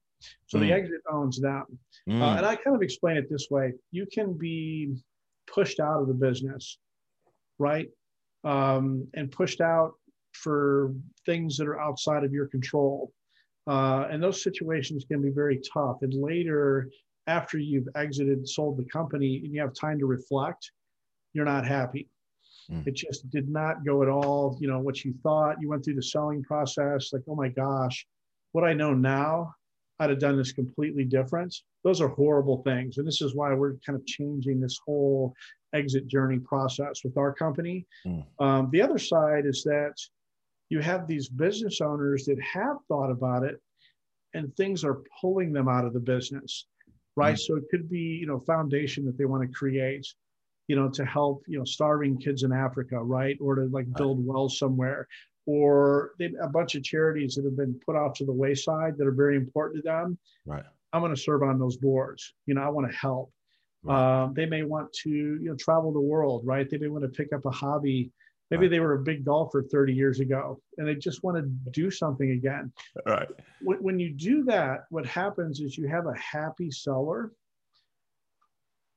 [0.46, 0.62] So mm.
[0.62, 1.64] the exit owns them.
[2.09, 2.20] Mm.
[2.20, 4.94] Uh, and I kind of explain it this way you can be
[5.52, 6.78] pushed out of the business,
[7.59, 7.88] right?
[8.44, 9.94] Um, and pushed out
[10.33, 10.94] for
[11.26, 13.12] things that are outside of your control.
[13.66, 15.98] Uh, and those situations can be very tough.
[16.02, 16.88] And later,
[17.26, 20.70] after you've exited, sold the company, and you have time to reflect,
[21.35, 22.09] you're not happy.
[22.70, 22.87] Mm.
[22.87, 25.61] It just did not go at all, you know, what you thought.
[25.61, 28.06] You went through the selling process, like, oh my gosh,
[28.52, 29.54] what I know now
[30.00, 31.54] I'd have done this completely different.
[31.84, 32.96] Those are horrible things.
[32.96, 35.34] And this is why we're kind of changing this whole
[35.74, 37.86] exit journey process with our company.
[38.06, 38.24] Mm.
[38.40, 39.92] Um, the other side is that
[40.70, 43.60] you have these business owners that have thought about it
[44.32, 46.66] and things are pulling them out of the business,
[47.14, 47.34] right?
[47.34, 47.40] Mm.
[47.40, 50.06] So it could be, you know, foundation that they want to create,
[50.66, 53.36] you know, to help, you know, starving kids in Africa, right?
[53.38, 55.06] Or to like build wells somewhere
[55.50, 59.12] or a bunch of charities that have been put off to the wayside that are
[59.12, 60.16] very important to them.
[60.46, 60.62] Right.
[60.92, 62.34] I'm going to serve on those boards.
[62.46, 63.32] You know, I want to help.
[63.82, 64.22] Right.
[64.22, 66.70] Um, they may want to, you know, travel the world, right?
[66.70, 68.12] They may want to pick up a hobby.
[68.52, 68.70] Maybe right.
[68.70, 72.30] they were a big golfer 30 years ago and they just want to do something
[72.30, 72.72] again.
[73.04, 73.28] Right.
[73.60, 77.32] When, when you do that, what happens is you have a happy seller.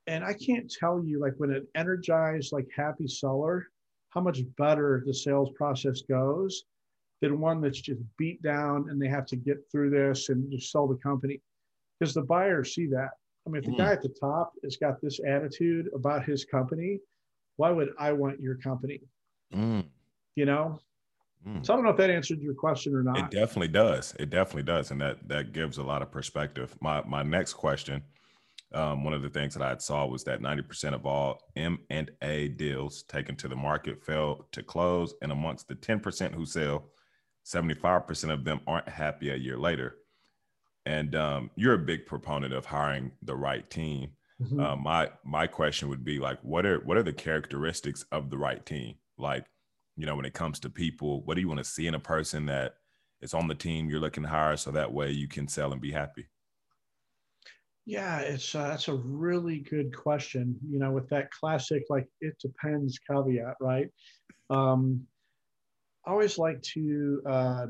[0.06, 3.70] And I can't tell you, like, when an energized, like, happy seller
[4.14, 6.64] how much better the sales process goes
[7.22, 10.72] than one that's just beat down and they have to get through this and just
[10.72, 11.42] sell the company
[12.00, 13.12] because the buyers see that.
[13.46, 13.78] I mean, if the mm.
[13.78, 17.00] guy at the top has got this attitude about his company,
[17.58, 19.02] why would I want your company?
[19.54, 19.86] Mm.
[20.36, 20.80] You know?
[21.48, 21.66] Mm.
[21.66, 23.18] So I don't know if that answered your question or not.
[23.18, 24.16] It definitely does.
[24.20, 24.92] It definitely does.
[24.92, 26.76] And that that gives a lot of perspective.
[26.82, 28.02] My my next question
[28.74, 32.12] um, one of the things that I saw was that 90% of all M and
[32.22, 36.86] A deals taken to the market fail to close, and amongst the 10% who sell,
[37.46, 39.98] 75% of them aren't happy a year later.
[40.86, 44.12] And um, you're a big proponent of hiring the right team.
[44.42, 44.60] Mm-hmm.
[44.60, 48.38] Uh, my my question would be like, what are what are the characteristics of the
[48.38, 48.96] right team?
[49.18, 49.46] Like,
[49.96, 52.00] you know, when it comes to people, what do you want to see in a
[52.00, 52.76] person that
[53.22, 55.82] is on the team you're looking to hire, so that way you can sell and
[55.82, 56.28] be happy?
[57.86, 60.58] Yeah, it's uh, that's a really good question.
[60.70, 63.88] You know, with that classic like it depends caveat, right?
[64.50, 65.02] Um,
[66.06, 67.66] I always like to uh,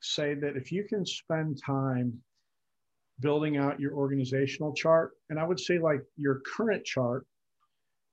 [0.00, 2.12] say that if you can spend time
[3.20, 7.26] building out your organizational chart, and I would say like your current chart,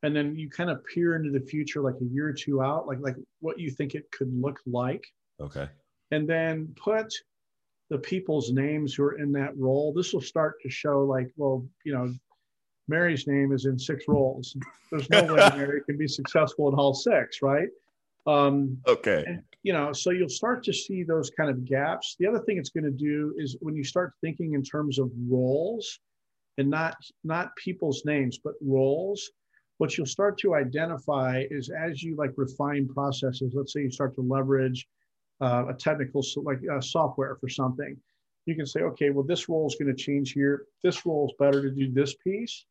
[0.03, 2.87] and then you kind of peer into the future like a year or two out,
[2.87, 5.05] like like what you think it could look like.
[5.41, 5.67] Okay.
[6.11, 7.13] And then put
[7.89, 11.65] the people's names who are in that role, this will start to show like, well,
[11.83, 12.11] you know,
[12.87, 14.55] Mary's name is in six roles.
[14.91, 17.67] There's no way Mary can be successful in all six, right?
[18.27, 19.23] Um, okay.
[19.27, 22.15] And, you know, so you'll start to see those kind of gaps.
[22.19, 25.11] The other thing it's going to do is when you start thinking in terms of
[25.27, 25.99] roles
[26.57, 29.29] and not not people's names, but roles,
[29.77, 33.53] what you'll start to identify is as you like refine processes.
[33.55, 34.87] Let's say you start to leverage
[35.41, 37.97] uh, a technical like uh, software for something.
[38.45, 40.65] You can say, okay, well, this role is going to change here.
[40.83, 42.65] This role is better to do this piece,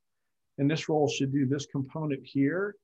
[0.58, 2.76] and this role should do this component here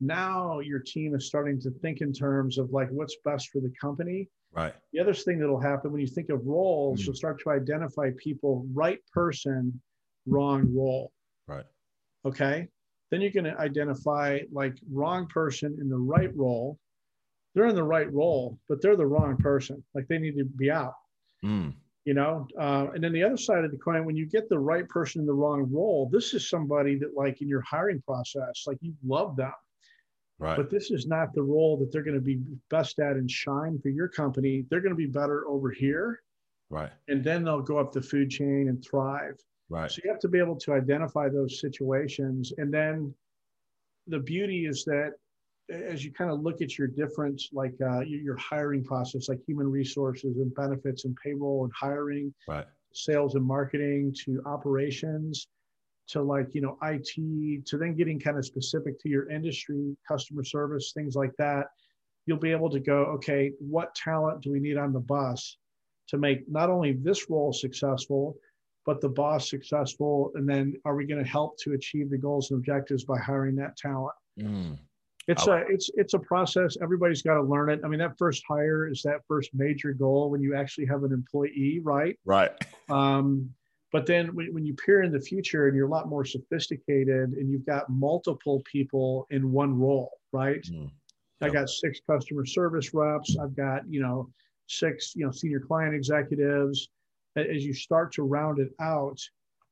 [0.00, 3.72] now your team is starting to think in terms of like what's best for the
[3.80, 4.28] company.
[4.52, 4.74] Right.
[4.92, 7.06] The other thing that'll happen when you think of roles, mm.
[7.06, 9.80] you'll start to identify people, right person,
[10.26, 11.12] wrong role.
[11.46, 11.64] Right.
[12.24, 12.68] Okay.
[13.10, 16.78] Then you're going to identify like wrong person in the right role.
[17.54, 19.82] They're in the right role, but they're the wrong person.
[19.94, 20.94] Like they need to be out.
[21.44, 21.74] Mm.
[22.04, 24.58] You know, uh, and then the other side of the coin, when you get the
[24.58, 28.64] right person in the wrong role, this is somebody that, like in your hiring process,
[28.66, 29.52] like you love them
[30.38, 30.56] Right.
[30.56, 32.40] But this is not the role that they're going to be
[32.70, 34.64] best at and shine for your company.
[34.70, 36.20] They're going to be better over here.
[36.70, 36.90] Right.
[37.08, 39.34] And then they'll go up the food chain and thrive.
[39.68, 39.90] Right.
[39.90, 42.52] So you have to be able to identify those situations.
[42.58, 43.12] And then
[44.06, 45.14] the beauty is that
[45.70, 49.70] as you kind of look at your different, like uh, your hiring process, like human
[49.70, 52.66] resources and benefits and payroll and hiring, right.
[52.92, 55.48] sales and marketing to operations,
[56.08, 60.44] to like you know IT to then getting kind of specific to your industry, customer
[60.44, 61.66] service, things like that,
[62.26, 65.56] you'll be able to go, okay, what talent do we need on the bus
[66.08, 68.36] to make not only this role successful,
[68.86, 72.50] but the boss successful, and then are we going to help to achieve the goals
[72.50, 74.14] and objectives by hiring that talent?
[74.40, 74.78] Mm.
[75.28, 76.76] It's a it's it's a process.
[76.80, 77.80] Everybody's got to learn it.
[77.84, 81.12] I mean, that first hire is that first major goal when you actually have an
[81.12, 82.18] employee, right?
[82.24, 82.50] Right.
[82.88, 83.50] Um,
[83.92, 87.32] but then when, when you peer in the future and you're a lot more sophisticated
[87.32, 90.62] and you've got multiple people in one role, right?
[90.62, 90.90] Mm.
[91.40, 93.36] I got six customer service reps.
[93.40, 94.28] I've got, you know,
[94.66, 96.88] six, you know, senior client executives.
[97.36, 99.20] As you start to round it out,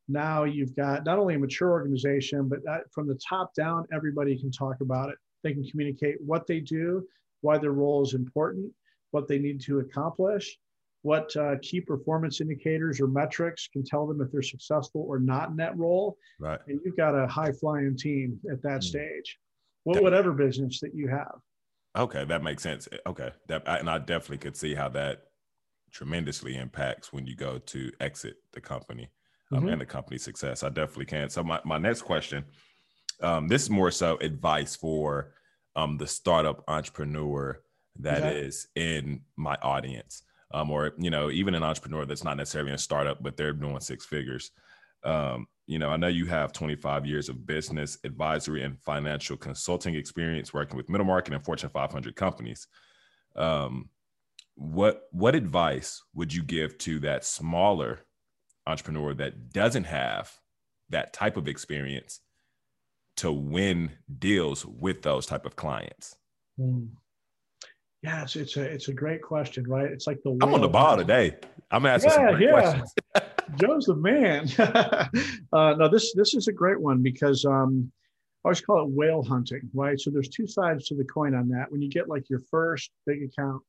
[0.09, 4.39] now you've got not only a mature organization, but that, from the top down, everybody
[4.39, 5.17] can talk about it.
[5.47, 7.07] They can communicate what they do,
[7.41, 8.73] why their role is important,
[9.13, 10.59] what they need to accomplish,
[11.03, 15.51] what uh, key performance indicators or metrics can tell them if they're successful or not
[15.51, 16.19] in that role.
[16.41, 16.59] Right.
[16.67, 18.83] And you've got a high flying team at that mm.
[18.83, 19.39] stage,
[19.85, 21.37] what, whatever business that you have.
[21.97, 22.89] Okay, that makes sense.
[23.07, 25.27] Okay, that and I definitely could see how that
[25.93, 29.09] tremendously impacts when you go to exit the company
[29.53, 29.69] um, mm-hmm.
[29.69, 30.65] and the company success.
[30.65, 31.31] I definitely can.
[31.31, 32.45] So my, my next question,
[33.23, 35.33] um, this is more so advice for
[35.77, 37.61] um, the startup entrepreneur
[38.01, 38.39] that okay.
[38.41, 40.23] is in my audience
[40.53, 43.81] um, or you know even an entrepreneur that's not necessarily a startup but they're doing
[43.81, 44.51] six figures
[45.05, 49.95] um, you know i know you have 25 years of business advisory and financial consulting
[49.95, 52.67] experience working with middle market and fortune 500 companies
[53.37, 53.89] um,
[54.55, 58.01] what what advice would you give to that smaller
[58.67, 60.33] entrepreneur that doesn't have
[60.89, 62.21] that type of experience
[63.17, 66.17] to win deals with those type of clients
[66.61, 66.89] mm.
[68.07, 69.91] Yeah, it's, it's a it's a great question, right?
[69.91, 71.37] It's like the I'm on the ball today.
[71.73, 72.53] I'm asking yeah, some great yeah.
[72.53, 72.95] questions.
[73.57, 74.49] Joe's the man.
[75.53, 77.91] uh, no, this this is a great one because um,
[78.45, 79.99] I always call it whale hunting, right?
[79.99, 81.73] So there's two sides to the coin on that.
[81.73, 83.61] When you get like your first big account,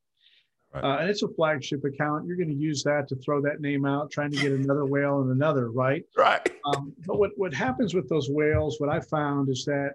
[0.73, 0.83] right.
[0.83, 3.85] uh, and it's a flagship account, you're going to use that to throw that name
[3.85, 6.03] out, trying to get another whale and another, right?
[6.17, 6.49] Right.
[6.65, 8.79] Um, but what what happens with those whales?
[8.79, 9.93] What I found is that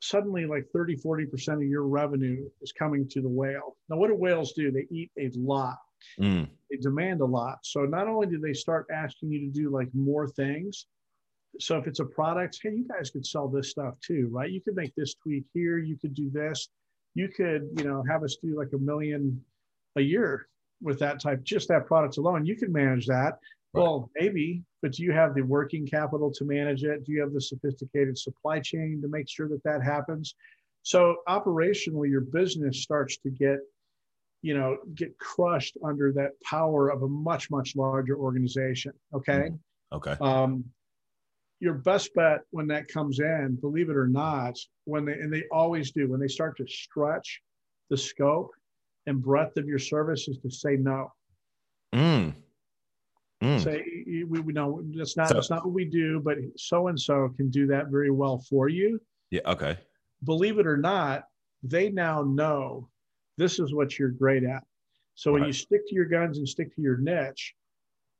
[0.00, 3.76] suddenly like 30, 40% of your revenue is coming to the whale.
[3.88, 4.70] Now, what do whales do?
[4.70, 5.76] They eat a lot.
[6.18, 6.48] Mm.
[6.70, 7.58] They demand a lot.
[7.62, 10.86] So not only do they start asking you to do like more things.
[11.58, 14.50] So if it's a product, hey, you guys could sell this stuff too, right?
[14.50, 15.78] You could make this tweak here.
[15.78, 16.68] You could do this.
[17.14, 19.42] You could, you know, have us do like a million
[19.96, 20.46] a year
[20.82, 22.46] with that type, just that product alone.
[22.46, 23.38] You can manage that.
[23.72, 23.82] Right.
[23.82, 27.04] Well, maybe, but do you have the working capital to manage it?
[27.04, 30.34] Do you have the sophisticated supply chain to make sure that that happens?
[30.82, 33.58] So operationally, your business starts to get,
[34.42, 38.92] you know, get crushed under that power of a much much larger organization.
[39.14, 39.50] Okay.
[39.50, 39.96] Mm-hmm.
[39.96, 40.16] Okay.
[40.20, 40.64] Um,
[41.60, 45.44] your best bet when that comes in, believe it or not, when they and they
[45.52, 47.42] always do when they start to stretch
[47.90, 48.50] the scope
[49.06, 51.12] and breadth of your services is to say no.
[51.94, 52.34] Mm.
[53.42, 53.64] Mm.
[53.64, 57.00] Say we, we know that's not so, that's not what we do, but so and
[57.00, 59.00] so can do that very well for you.
[59.30, 59.40] Yeah.
[59.46, 59.78] Okay.
[60.24, 61.24] Believe it or not,
[61.62, 62.88] they now know
[63.38, 64.62] this is what you're great at.
[65.14, 65.40] So right.
[65.40, 67.54] when you stick to your guns and stick to your niche,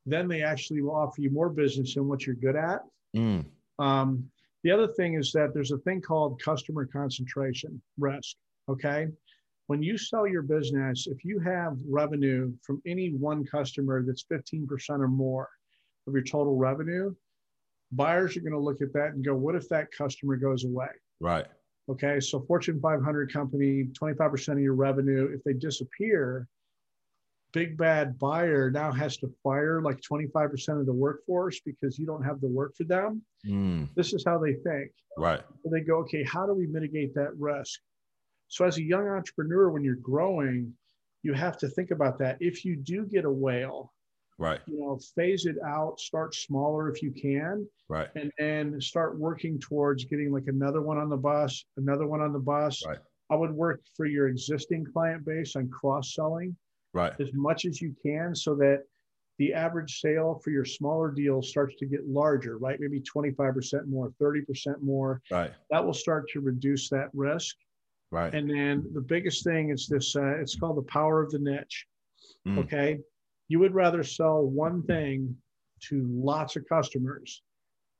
[0.06, 2.80] then they actually will offer you more business than what you're good at.
[3.14, 3.44] Mm.
[3.78, 4.30] Um,
[4.62, 8.36] the other thing is that there's a thing called customer concentration risk.
[8.68, 9.08] Okay.
[9.70, 14.66] When you sell your business, if you have revenue from any one customer that's 15%
[14.98, 15.48] or more
[16.08, 17.14] of your total revenue,
[17.92, 20.88] buyers are going to look at that and go, what if that customer goes away?
[21.20, 21.46] Right.
[21.88, 22.18] Okay.
[22.18, 26.48] So Fortune 500 company, 25% of your revenue, if they disappear,
[27.52, 32.24] big bad buyer now has to fire like 25% of the workforce because you don't
[32.24, 33.22] have the work for them.
[33.46, 33.88] Mm.
[33.94, 34.90] This is how they think.
[35.16, 35.42] Right.
[35.62, 37.78] So they go, okay, how do we mitigate that risk?
[38.50, 40.74] So, as a young entrepreneur, when you're growing,
[41.22, 42.36] you have to think about that.
[42.40, 43.92] If you do get a whale,
[44.38, 49.18] right, you know, phase it out, start smaller if you can, right, and then start
[49.18, 52.82] working towards getting like another one on the bus, another one on the bus.
[52.86, 52.98] Right.
[53.30, 56.56] I would work for your existing client base on cross selling,
[56.92, 58.82] right, as much as you can, so that
[59.38, 62.78] the average sale for your smaller deals starts to get larger, right?
[62.80, 65.22] Maybe 25% more, 30% more.
[65.30, 65.50] Right.
[65.70, 67.56] That will start to reduce that risk.
[68.10, 68.34] Right.
[68.34, 71.86] And then the biggest thing is this uh, it's called the power of the niche.
[72.46, 72.58] Mm.
[72.58, 72.98] Okay.
[73.48, 75.36] You would rather sell one thing
[75.88, 77.42] to lots of customers,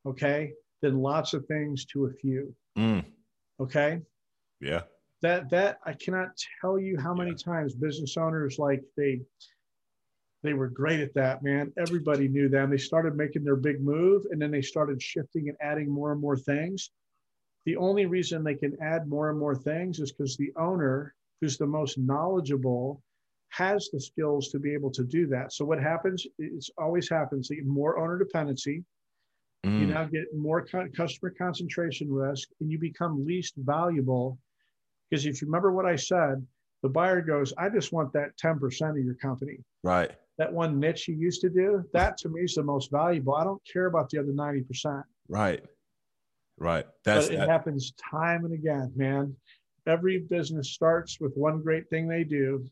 [0.07, 0.53] okay,
[0.83, 2.55] than lots of things to a few.
[2.77, 3.05] Mm.
[3.61, 4.01] Okay.
[4.61, 4.83] Yeah.
[5.23, 6.31] That that I cannot
[6.61, 7.37] tell you how many yeah.
[7.45, 9.21] times business owners like they
[10.43, 11.71] they were great at that, man.
[11.79, 12.71] Everybody knew them.
[12.71, 16.21] They started making their big move and then they started shifting and adding more and
[16.21, 16.91] more things
[17.67, 21.59] the only reason they can add more and more things is because the owner, who's
[21.59, 23.03] the most knowledgeable,
[23.51, 25.53] has the skills to be able to do that.
[25.53, 26.27] So what happens?
[26.39, 27.51] It always happens.
[27.51, 28.85] You get more owner dependency.
[29.67, 29.81] Mm.
[29.81, 34.39] You now get more customer concentration risk, and you become least valuable.
[35.11, 36.47] Because if you remember what I said,
[36.83, 40.13] the buyer goes, "I just want that ten percent of your company." Right.
[40.39, 43.35] That one niche you used to do, that to me is the most valuable.
[43.35, 45.05] I don't care about the other ninety percent.
[45.29, 45.63] Right.
[46.61, 46.85] Right.
[47.05, 47.49] That's but it that.
[47.49, 49.35] happens time and again, man.
[49.87, 52.67] Every business starts with one great thing they do,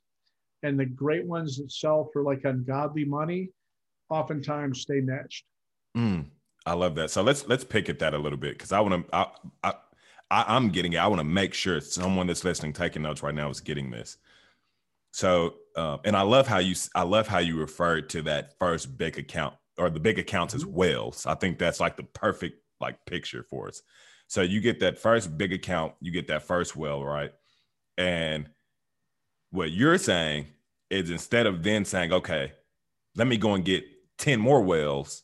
[0.62, 3.49] and the great ones that sell for like ungodly money
[4.11, 5.45] oftentimes stay niched.
[5.97, 6.26] Mm,
[6.66, 7.11] I love that.
[7.11, 9.16] So let's let's pick at that a little bit because I want to.
[9.16, 9.26] I,
[9.64, 9.74] I
[10.30, 10.99] I am getting it.
[10.99, 14.18] I want to make sure someone that's listening, taking notes right now, is getting this.
[15.12, 18.99] So, uh, and I love how you I love how you referred to that first
[18.99, 20.74] big account or the big accounts as mm-hmm.
[20.74, 21.24] whales.
[21.24, 23.83] I think that's like the perfect like picture for us.
[24.26, 27.33] So you get that first big account, you get that first well, right?
[27.97, 28.49] And
[29.51, 30.47] what you're saying
[30.91, 32.53] is instead of then saying, okay,
[33.16, 33.85] let me go and get
[34.18, 35.22] 10 more wells,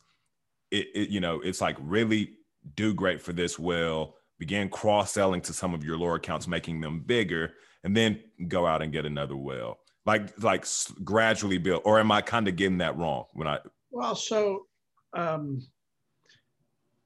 [0.70, 2.32] it, it you know, it's like really
[2.76, 7.00] do great for this well, begin cross-selling to some of your lower accounts, making them
[7.00, 7.52] bigger,
[7.84, 9.78] and then go out and get another well.
[10.06, 10.66] Like like
[11.02, 13.58] gradually build, or am I kind of getting that wrong when I
[13.90, 14.66] well, so
[15.16, 15.66] um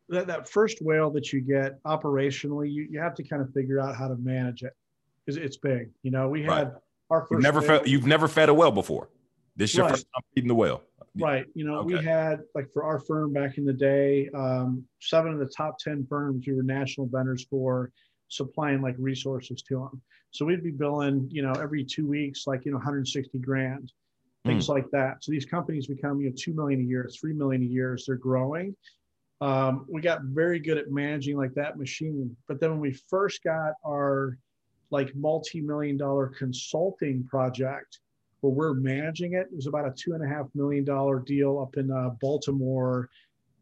[0.09, 3.81] that, that first whale that you get operationally, you, you have to kind of figure
[3.81, 4.73] out how to manage it
[5.25, 5.91] because it's big.
[6.03, 6.73] You know, we had right.
[7.11, 7.33] our first.
[7.33, 7.89] You've never whale, fed.
[7.89, 9.09] You've never fed a whale before.
[9.57, 9.93] This your right.
[9.93, 10.83] first time feeding the whale.
[11.21, 11.47] Right.
[11.55, 11.97] You know, okay.
[11.97, 15.79] we had like for our firm back in the day, um, seven of the top
[15.79, 17.91] ten firms we were national vendors for,
[18.29, 20.01] supplying like resources to them.
[20.31, 23.93] So we'd be billing, you know, every two weeks, like you know, 160 grand,
[24.45, 24.69] things mm.
[24.69, 25.25] like that.
[25.25, 28.05] So these companies become you know two million a year, three million a year as
[28.07, 28.77] they're growing
[29.41, 32.37] um, we got very good at managing like that machine.
[32.47, 34.39] But then when we first got our
[34.91, 38.01] like multi-million dollar consulting project
[38.41, 41.59] where we're managing it, it was about a two and a half million dollar deal
[41.61, 43.09] up in uh, Baltimore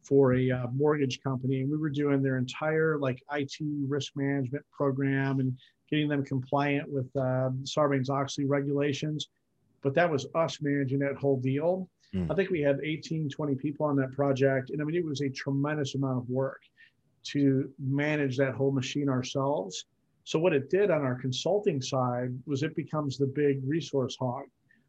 [0.02, 3.56] for a uh, mortgage company, and we were doing their entire like IT
[3.88, 5.58] risk management program and
[5.90, 9.28] getting them compliant with uh, Sarbanes-Oxley regulations.
[9.82, 11.88] But that was us managing that whole deal.
[12.14, 12.30] Mm.
[12.30, 14.70] I think we had 18, 20 people on that project.
[14.70, 16.60] And I mean, it was a tremendous amount of work
[17.24, 19.86] to manage that whole machine ourselves.
[20.24, 24.44] So what it did on our consulting side was it becomes the big resource hog.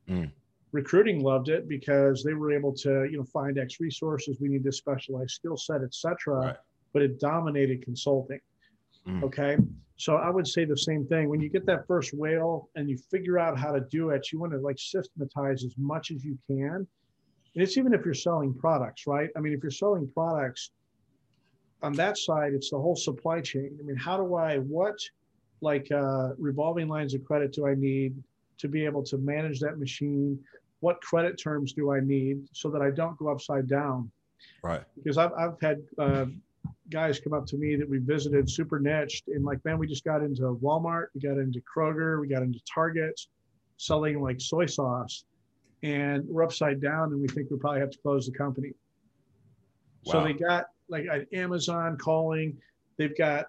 [0.09, 0.31] Mm.
[0.71, 4.37] Recruiting loved it because they were able to, you know, find X resources.
[4.39, 6.39] We need this specialized skill set, et cetera.
[6.39, 6.55] Right.
[6.93, 8.39] But it dominated consulting.
[9.07, 9.23] Mm.
[9.23, 9.57] Okay.
[9.97, 11.29] So I would say the same thing.
[11.29, 14.39] When you get that first whale and you figure out how to do it, you
[14.39, 16.87] want to like systematize as much as you can
[17.57, 19.31] and it's even if you're selling products, right?
[19.35, 20.69] I mean, if you're selling products
[21.81, 23.75] on that side, it's the whole supply chain.
[23.79, 24.99] I mean, how do I, what
[25.61, 28.13] like uh, revolving lines of credit do I need
[28.59, 30.39] to be able to manage that machine?
[30.81, 34.11] What credit terms do I need so that I don't go upside down?
[34.61, 34.83] Right.
[34.95, 36.25] Because I've, I've had uh,
[36.91, 40.03] guys come up to me that we visited super niched and like, man, we just
[40.03, 43.19] got into Walmart, we got into Kroger, we got into Target
[43.77, 45.23] selling like soy sauce
[45.83, 48.71] and we're upside down and we think we probably have to close the company.
[50.05, 50.13] Wow.
[50.13, 52.57] So they got like Amazon calling,
[52.97, 53.47] they've got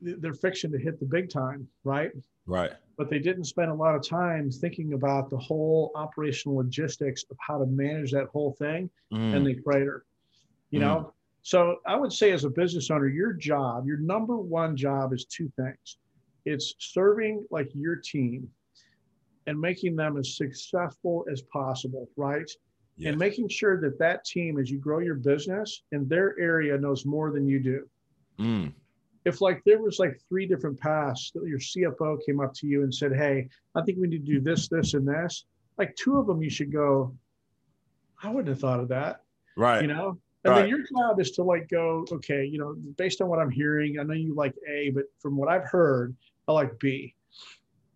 [0.00, 2.10] they're fixing to hit the big time, right?
[2.44, 2.72] Right.
[2.98, 7.36] But they didn't spend a lot of time thinking about the whole operational logistics of
[7.40, 9.36] how to manage that whole thing Mm.
[9.36, 10.04] and the crater.
[10.70, 10.82] You Mm.
[10.82, 11.12] know,
[11.42, 15.24] so I would say as a business owner, your job, your number one job is
[15.24, 15.98] two things.
[16.44, 18.50] It's serving like your team
[19.46, 22.50] and making them as successful as possible, right?
[22.96, 23.10] Yes.
[23.10, 27.04] And making sure that that team, as you grow your business in their area, knows
[27.04, 27.88] more than you do.
[28.38, 28.72] Mm.
[29.24, 32.84] If like there was like three different paths that your CFO came up to you
[32.84, 35.44] and said, "Hey, I think we need to do this, this, and this,"
[35.78, 37.14] like two of them, you should go.
[38.22, 39.22] I wouldn't have thought of that
[39.56, 39.82] Right.
[39.82, 40.60] you know and Right.
[40.60, 43.98] then your job is to like go okay you know based on what i'm hearing
[43.98, 46.16] i know you like a but from what i've heard
[46.48, 47.14] i like b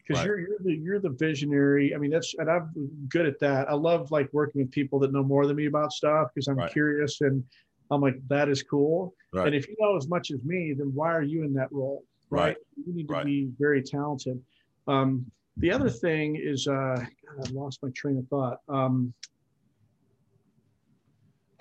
[0.07, 0.27] because Right.
[0.27, 2.71] you're you're the you're the visionary i mean that's and i'm
[3.09, 5.93] good at that i love like working with people that know more than me about
[5.93, 6.73] stuff because i'm Right.
[6.73, 7.45] curious and
[7.91, 9.47] i'm like that is cool Right.
[9.47, 12.05] and if you know as much as me then why are you in that role
[12.31, 12.57] Right.
[12.77, 14.41] you need to be very talented
[14.87, 19.13] um, the other thing is uh God, i lost my train of thought um,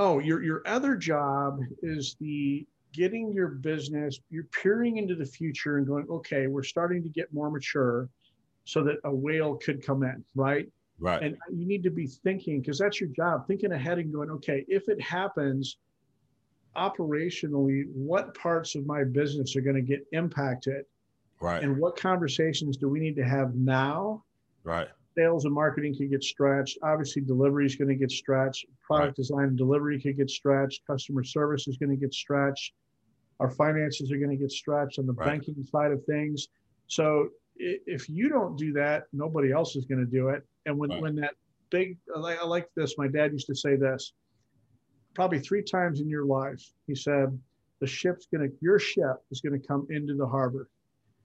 [0.01, 5.77] Oh, your your other job is the getting your business, you're peering into the future
[5.77, 8.09] and going, okay, we're starting to get more mature
[8.69, 10.71] so that a whale could come in, right?
[10.99, 11.23] right.
[11.23, 14.63] And you need to be thinking, because that's your job, thinking ahead and going, okay,
[14.67, 15.77] if it happens
[16.77, 20.85] operationally, what parts of my business are going to get impacted?
[21.41, 21.63] right.
[21.63, 24.23] And what conversations do we need to have now
[24.63, 24.87] right.
[25.17, 26.77] sales and marketing could get stretched.
[26.83, 28.67] Obviously, delivery is going to get stretched.
[28.85, 29.15] Product Right.
[29.15, 30.85] design and delivery could get stretched.
[30.85, 32.73] Customer service is going to get stretched.
[33.39, 35.41] Our finances are going to get stretched on the Right.
[35.41, 36.49] banking side of things.
[36.85, 37.29] So
[37.59, 40.43] if you don't do that, nobody else is going to do it.
[40.65, 41.01] And when Right.
[41.01, 41.35] when that
[41.69, 42.97] big, I like, I like this.
[42.97, 44.13] My dad used to say this.
[45.13, 47.37] Probably three times in your life, he said,
[47.79, 50.69] "The ship's going to, your ship is going to come into the harbor."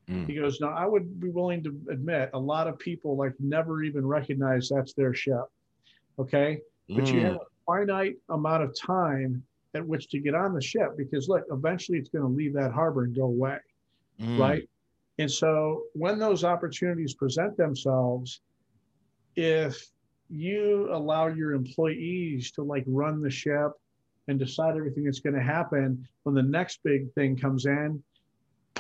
[0.08, 0.26] Mm.
[0.26, 3.82] He goes, now I would be willing to admit a lot of people like never
[3.82, 5.44] even recognize that's their ship.
[6.18, 6.60] Okay.
[6.90, 7.24] But you Mm.
[7.24, 9.42] have a finite amount of time
[9.74, 12.70] at which to get on the ship because look, eventually it's going to leave that
[12.72, 13.58] harbor and go away.
[14.20, 14.38] Mm.
[14.38, 14.68] Right.
[15.18, 18.40] And so when those opportunities present themselves,
[19.36, 19.86] if
[20.28, 23.72] you allow your employees to like run the ship
[24.26, 28.02] and decide everything that's going to happen when the next big thing comes in,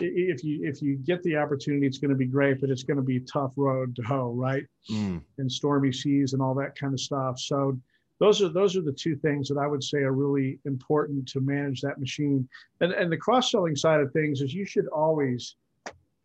[0.00, 2.96] if you if you get the opportunity, it's going to be great, but it's going
[2.96, 4.64] to be a tough road to hoe, right?
[4.90, 5.22] Mm.
[5.38, 7.38] And stormy seas and all that kind of stuff.
[7.38, 7.78] So
[8.18, 11.40] those are those are the two things that I would say are really important to
[11.40, 12.48] manage that machine.
[12.80, 15.56] And and the cross selling side of things is you should always,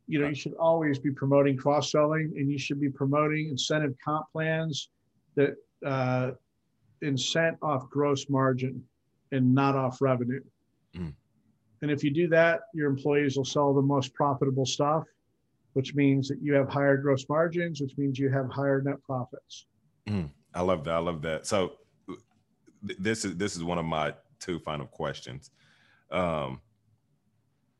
[0.09, 3.93] you know, you should always be promoting cross selling, and you should be promoting incentive
[4.03, 4.89] comp plans
[5.35, 5.55] that
[5.85, 6.31] uh,
[7.03, 8.83] incent off gross margin
[9.31, 10.41] and not off revenue.
[10.97, 11.13] Mm.
[11.83, 15.03] And if you do that, your employees will sell the most profitable stuff,
[15.73, 19.67] which means that you have higher gross margins, which means you have higher net profits.
[20.55, 20.95] I love that.
[20.95, 21.45] I love that.
[21.45, 21.73] So
[22.07, 25.51] th- this is this is one of my two final questions.
[26.09, 26.61] Um,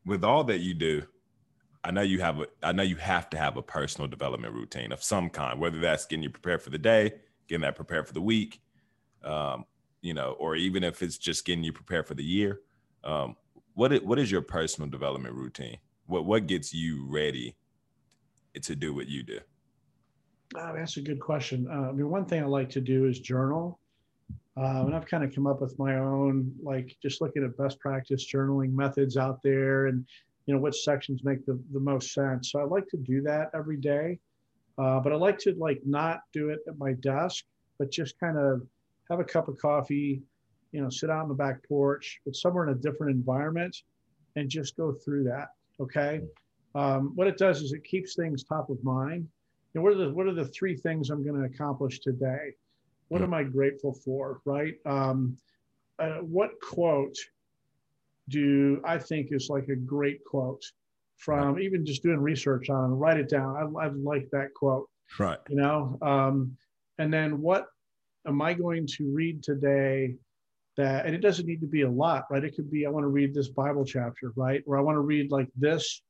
[0.06, 1.02] with all that you do,
[1.82, 4.92] I know you have a I know you have to have a personal development routine
[4.92, 7.14] of some kind, whether that's getting you prepared for the day,
[7.48, 8.60] getting that prepared for the week,
[9.24, 9.64] um,
[10.02, 12.60] you know, or even if it's just getting you prepared for the year.
[13.02, 13.36] Um,
[13.74, 15.78] what is, what is your personal development routine?
[16.06, 17.56] What what gets you ready
[18.60, 19.40] to do what you do?
[20.56, 21.66] Oh, that's a good question.
[21.70, 23.78] Uh, I mean, one thing I like to do is journal.
[24.56, 27.78] Uh, and I've kind of come up with my own, like just looking at best
[27.78, 30.04] practice journaling methods out there and,
[30.46, 32.52] you know, which sections make the, the most sense.
[32.52, 34.18] So I like to do that every day.
[34.78, 37.44] Uh, but I like to like not do it at my desk,
[37.78, 38.62] but just kind of
[39.10, 40.22] have a cup of coffee,
[40.72, 43.76] you know, sit out on the back porch, but somewhere in a different environment
[44.36, 45.48] and just go through that.
[45.80, 46.22] Okay.
[46.74, 49.26] Um, what it does is it keeps things top of mind
[49.74, 52.54] know, what are the what are the three things I'm going to accomplish today?
[53.08, 54.40] What am I grateful for?
[54.44, 54.74] Right?
[54.86, 55.36] Um,
[55.98, 57.16] uh, what quote
[58.30, 60.62] do I think is like a great quote
[61.16, 62.94] from even just doing research on it?
[62.94, 63.56] Write it down.
[63.56, 64.88] I, I like that quote.
[65.18, 65.38] Right.
[65.48, 66.56] You know, um,
[66.98, 67.66] and then what
[68.26, 70.14] am I going to read today?
[70.76, 72.44] That and it doesn't need to be a lot, right?
[72.44, 74.62] It could be I want to read this Bible chapter, right?
[74.66, 76.00] Or I want to read like this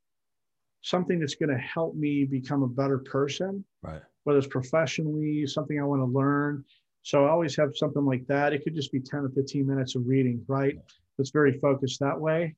[0.82, 4.02] something that's going to help me become a better person, Right.
[4.24, 6.64] whether it's professionally, something I want to learn.
[7.02, 8.52] So I always have something like that.
[8.52, 10.78] It could just be 10 or 15 minutes of reading, right?
[11.20, 12.54] That's very focused that way.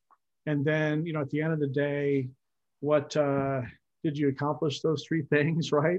[0.46, 2.28] And then, you know, at the end of the day,
[2.78, 3.62] what uh,
[4.04, 5.98] did you accomplish those three things, right?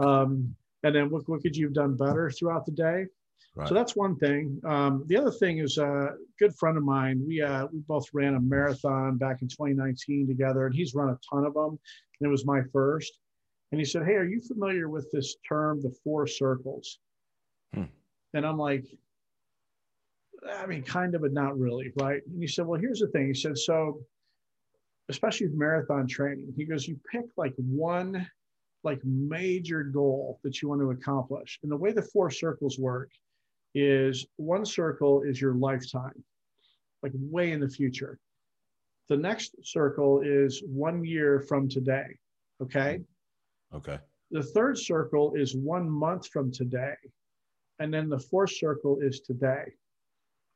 [0.00, 3.06] Um, and then what, what could you have done better throughout the day?
[3.54, 3.68] Right.
[3.68, 4.60] So that's one thing.
[4.64, 7.22] Um, the other thing is a good friend of mine.
[7.26, 11.18] We uh, we both ran a marathon back in 2019 together, and he's run a
[11.28, 11.78] ton of them.
[12.20, 13.18] And it was my first.
[13.72, 17.00] And he said, "Hey, are you familiar with this term, the four circles?"
[17.74, 17.84] Hmm.
[18.34, 18.84] And I'm like,
[20.48, 22.22] I mean, kind of, but not really, right?
[22.26, 24.00] And he said, "Well, here's the thing." He said, "So,
[25.08, 28.26] especially with marathon training, he goes, you pick like one."
[28.82, 31.58] like major goal that you want to accomplish.
[31.62, 33.10] And the way the four circles work
[33.74, 36.24] is one circle is your lifetime,
[37.02, 38.18] like way in the future.
[39.08, 42.06] The next circle is one year from today.
[42.62, 43.00] Okay.
[43.74, 43.98] Okay.
[44.30, 46.94] The third circle is one month from today.
[47.80, 49.64] And then the fourth circle is today.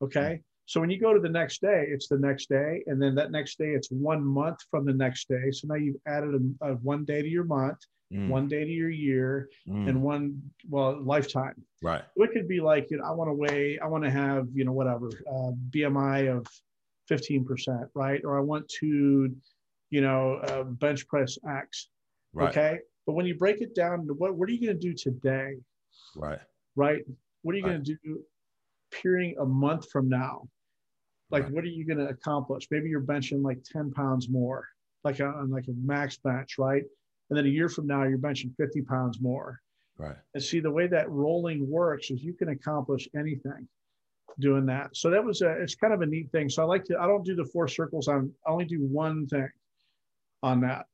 [0.01, 0.41] Okay.
[0.67, 2.83] So when you go to the next day, it's the next day.
[2.87, 5.51] And then that next day, it's one month from the next day.
[5.51, 7.77] So now you've added a, a one day to your month
[8.13, 8.29] mm.
[8.29, 9.87] one day to your year, mm.
[9.87, 11.55] and one well lifetime.
[11.81, 12.03] Right.
[12.15, 14.65] it could be like you know I want to weigh, I want to have you
[14.65, 16.47] know whatever uh, BMI of
[17.07, 18.21] fifteen percent, right?
[18.23, 19.35] Or I want to,
[19.89, 21.89] you know, uh, bench press X.
[22.33, 22.49] Right.
[22.49, 22.79] Okay.
[23.05, 25.55] But when you break it down to what what are you going to do today?
[26.15, 26.39] Right.
[26.75, 27.03] Right.
[27.43, 27.73] What are you right.
[27.73, 28.23] going to do?
[29.01, 30.47] Peering a month from now,
[31.31, 32.67] like what are you going to accomplish?
[32.71, 34.67] Maybe you're benching like ten pounds more,
[35.03, 36.83] like on like a max bench, right?
[37.29, 39.61] and then a year from now you're benching 50 pounds more
[39.97, 43.67] right and see the way that rolling works is you can accomplish anything
[44.39, 46.83] doing that so that was a it's kind of a neat thing so i like
[46.83, 49.47] to i don't do the four circles on i only do one thing
[50.43, 50.85] on that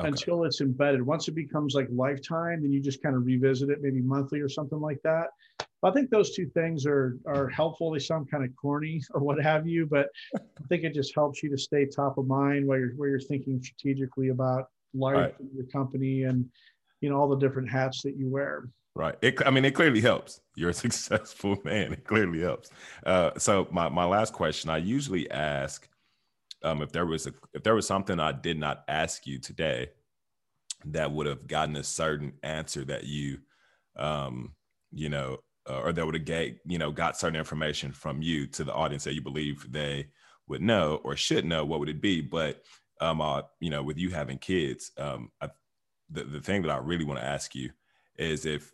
[0.00, 0.08] okay.
[0.08, 3.78] until it's embedded once it becomes like lifetime then you just kind of revisit it
[3.80, 5.28] maybe monthly or something like that
[5.84, 7.90] I think those two things are are helpful.
[7.90, 11.42] They sound kind of corny or what have you, but I think it just helps
[11.42, 15.34] you to stay top of mind while you're where you're thinking strategically about life right.
[15.40, 16.48] in your company and
[17.00, 18.68] you know all the different hats that you wear.
[18.94, 19.16] Right.
[19.22, 20.40] It, i mean it clearly helps.
[20.54, 21.92] You're a successful man.
[21.92, 22.70] It clearly helps.
[23.04, 25.88] Uh, so my, my last question i usually ask
[26.62, 29.90] um, if there was a if there was something i did not ask you today
[30.84, 33.38] that would have gotten a certain answer that you
[33.96, 34.52] um,
[34.92, 35.38] you know
[35.68, 38.74] uh, or that would have get you know got certain information from you to the
[38.74, 40.06] audience that you believe they
[40.48, 42.62] would know or should know what would it be but
[43.02, 45.48] um, uh, you know, with you having kids, um, I,
[46.08, 47.70] the the thing that I really want to ask you
[48.16, 48.72] is if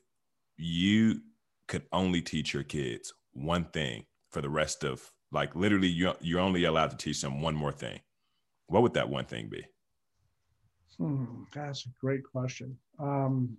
[0.59, 1.21] you
[1.67, 6.41] could only teach your kids one thing for the rest of like literally you you're
[6.41, 8.01] only allowed to teach them one more thing.
[8.67, 9.65] What would that one thing be?
[10.99, 12.77] Hmm, that's a great question.
[12.99, 13.57] Um,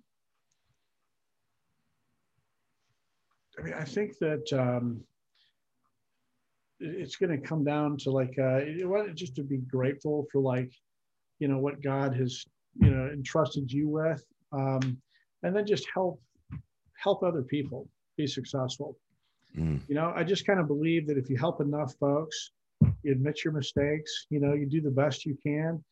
[3.59, 5.01] I mean, I think that um,
[6.79, 8.61] it's going to come down to like uh,
[9.13, 10.71] just to be grateful for like
[11.39, 12.45] you know what God has
[12.75, 14.97] you know entrusted you with, um,
[15.43, 16.21] and then just help
[17.01, 17.87] help other people
[18.17, 18.97] be successful.
[19.57, 19.81] Mm.
[19.87, 22.51] You know, I just kind of believe that if you help enough folks,
[23.03, 25.83] you admit your mistakes, you know, you do the best you can,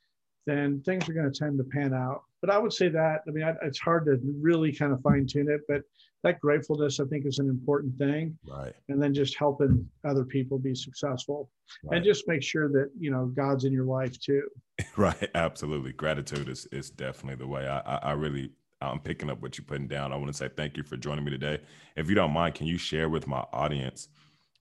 [0.47, 2.23] then things are going to tend to pan out.
[2.41, 5.27] But I would say that I mean I, it's hard to really kind of fine
[5.27, 5.81] tune it, but
[6.23, 8.37] that gratefulness I think is an important thing.
[8.47, 8.73] Right.
[8.89, 11.51] And then just helping other people be successful,
[11.83, 11.97] right.
[11.97, 14.47] and just make sure that you know God's in your life too.
[14.97, 15.29] right.
[15.35, 15.93] Absolutely.
[15.93, 17.67] Gratitude is is definitely the way.
[17.67, 20.13] I I, I really I'm picking up what you're putting down.
[20.13, 21.59] I want to say thank you for joining me today.
[21.95, 24.09] If you don't mind, can you share with my audience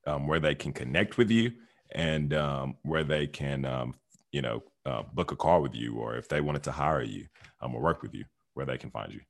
[0.07, 1.53] um, where they can connect with you
[1.93, 3.95] and um, where they can, um,
[4.33, 7.27] you know, uh, book a call with you, or if they wanted to hire you
[7.61, 8.25] um, or work with you,
[8.55, 9.21] where they can find you?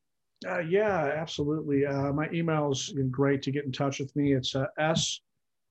[0.47, 1.87] Uh, yeah, absolutely.
[1.87, 4.35] Uh, my email is great to get in touch with me.
[4.35, 5.21] It's uh, S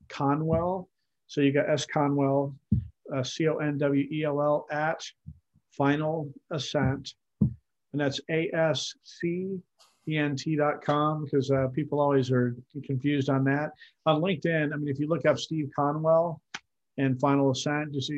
[0.08, 0.88] Conwell.
[1.28, 2.54] So you got S Conwell,
[3.14, 5.00] uh, C O N W E L L at
[5.70, 7.14] Final Ascent.
[7.40, 9.58] And that's A S C
[10.08, 13.70] E N T dot com because uh, people always are confused on that.
[14.06, 16.40] On LinkedIn, I mean, if you look up Steve Conwell
[16.98, 18.12] and Final Ascent, just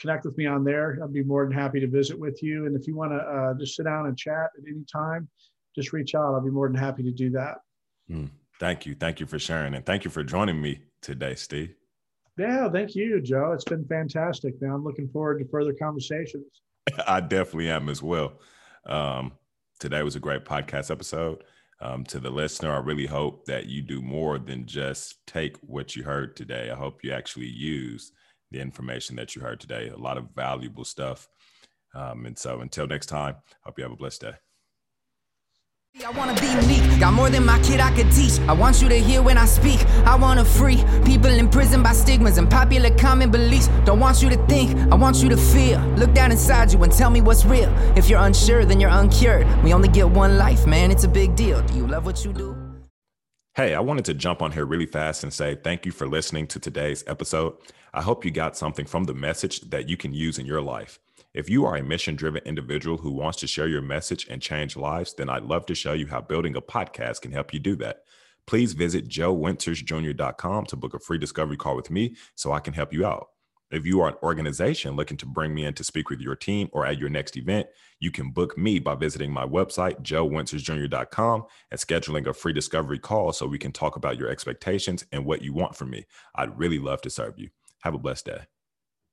[0.00, 0.98] connect with me on there.
[1.02, 2.66] I'd be more than happy to visit with you.
[2.66, 5.28] And if you want to uh, just sit down and chat at any time,
[5.74, 6.34] just reach out.
[6.34, 7.58] I'll be more than happy to do that.
[8.10, 8.94] Mm, thank you.
[8.94, 9.74] Thank you for sharing.
[9.74, 11.74] And thank you for joining me today, Steve.
[12.38, 13.52] Yeah, thank you, Joe.
[13.52, 14.54] It's been fantastic.
[14.62, 16.62] Now I'm looking forward to further conversations.
[17.06, 18.40] I definitely am as well.
[18.86, 19.32] Um,
[19.78, 21.44] today was a great podcast episode.
[21.82, 25.96] Um, to the listener, I really hope that you do more than just take what
[25.96, 26.70] you heard today.
[26.70, 28.12] I hope you actually use
[28.50, 29.88] the information that you heard today.
[29.88, 31.28] A lot of valuable stuff.
[31.94, 34.34] Um, and so until next time, hope you have a blessed day.
[36.06, 38.38] I wanna be meek, got more than my kid I could teach.
[38.48, 39.84] I want you to hear when I speak.
[40.06, 43.68] I wanna free people imprisoned by stigmas and popular common beliefs.
[43.84, 45.80] Don't want you to think, I want you to feel.
[45.96, 47.68] Look down inside you and tell me what's real.
[47.96, 49.46] If you're unsure, then you're uncured.
[49.64, 51.60] We only get one life, man, it's a big deal.
[51.62, 52.59] Do you love what you do?
[53.60, 56.46] Hey, I wanted to jump on here really fast and say thank you for listening
[56.46, 57.58] to today's episode.
[57.92, 60.98] I hope you got something from the message that you can use in your life.
[61.34, 64.78] If you are a mission driven individual who wants to share your message and change
[64.78, 67.76] lives, then I'd love to show you how building a podcast can help you do
[67.76, 68.04] that.
[68.46, 72.94] Please visit joewintersjr.com to book a free discovery call with me so I can help
[72.94, 73.28] you out.
[73.70, 76.68] If you are an organization looking to bring me in to speak with your team
[76.72, 77.68] or at your next event,
[78.00, 83.32] you can book me by visiting my website, joewintersjr.com, and scheduling a free discovery call
[83.32, 86.06] so we can talk about your expectations and what you want from me.
[86.34, 87.50] I'd really love to serve you.
[87.82, 88.40] Have a blessed day.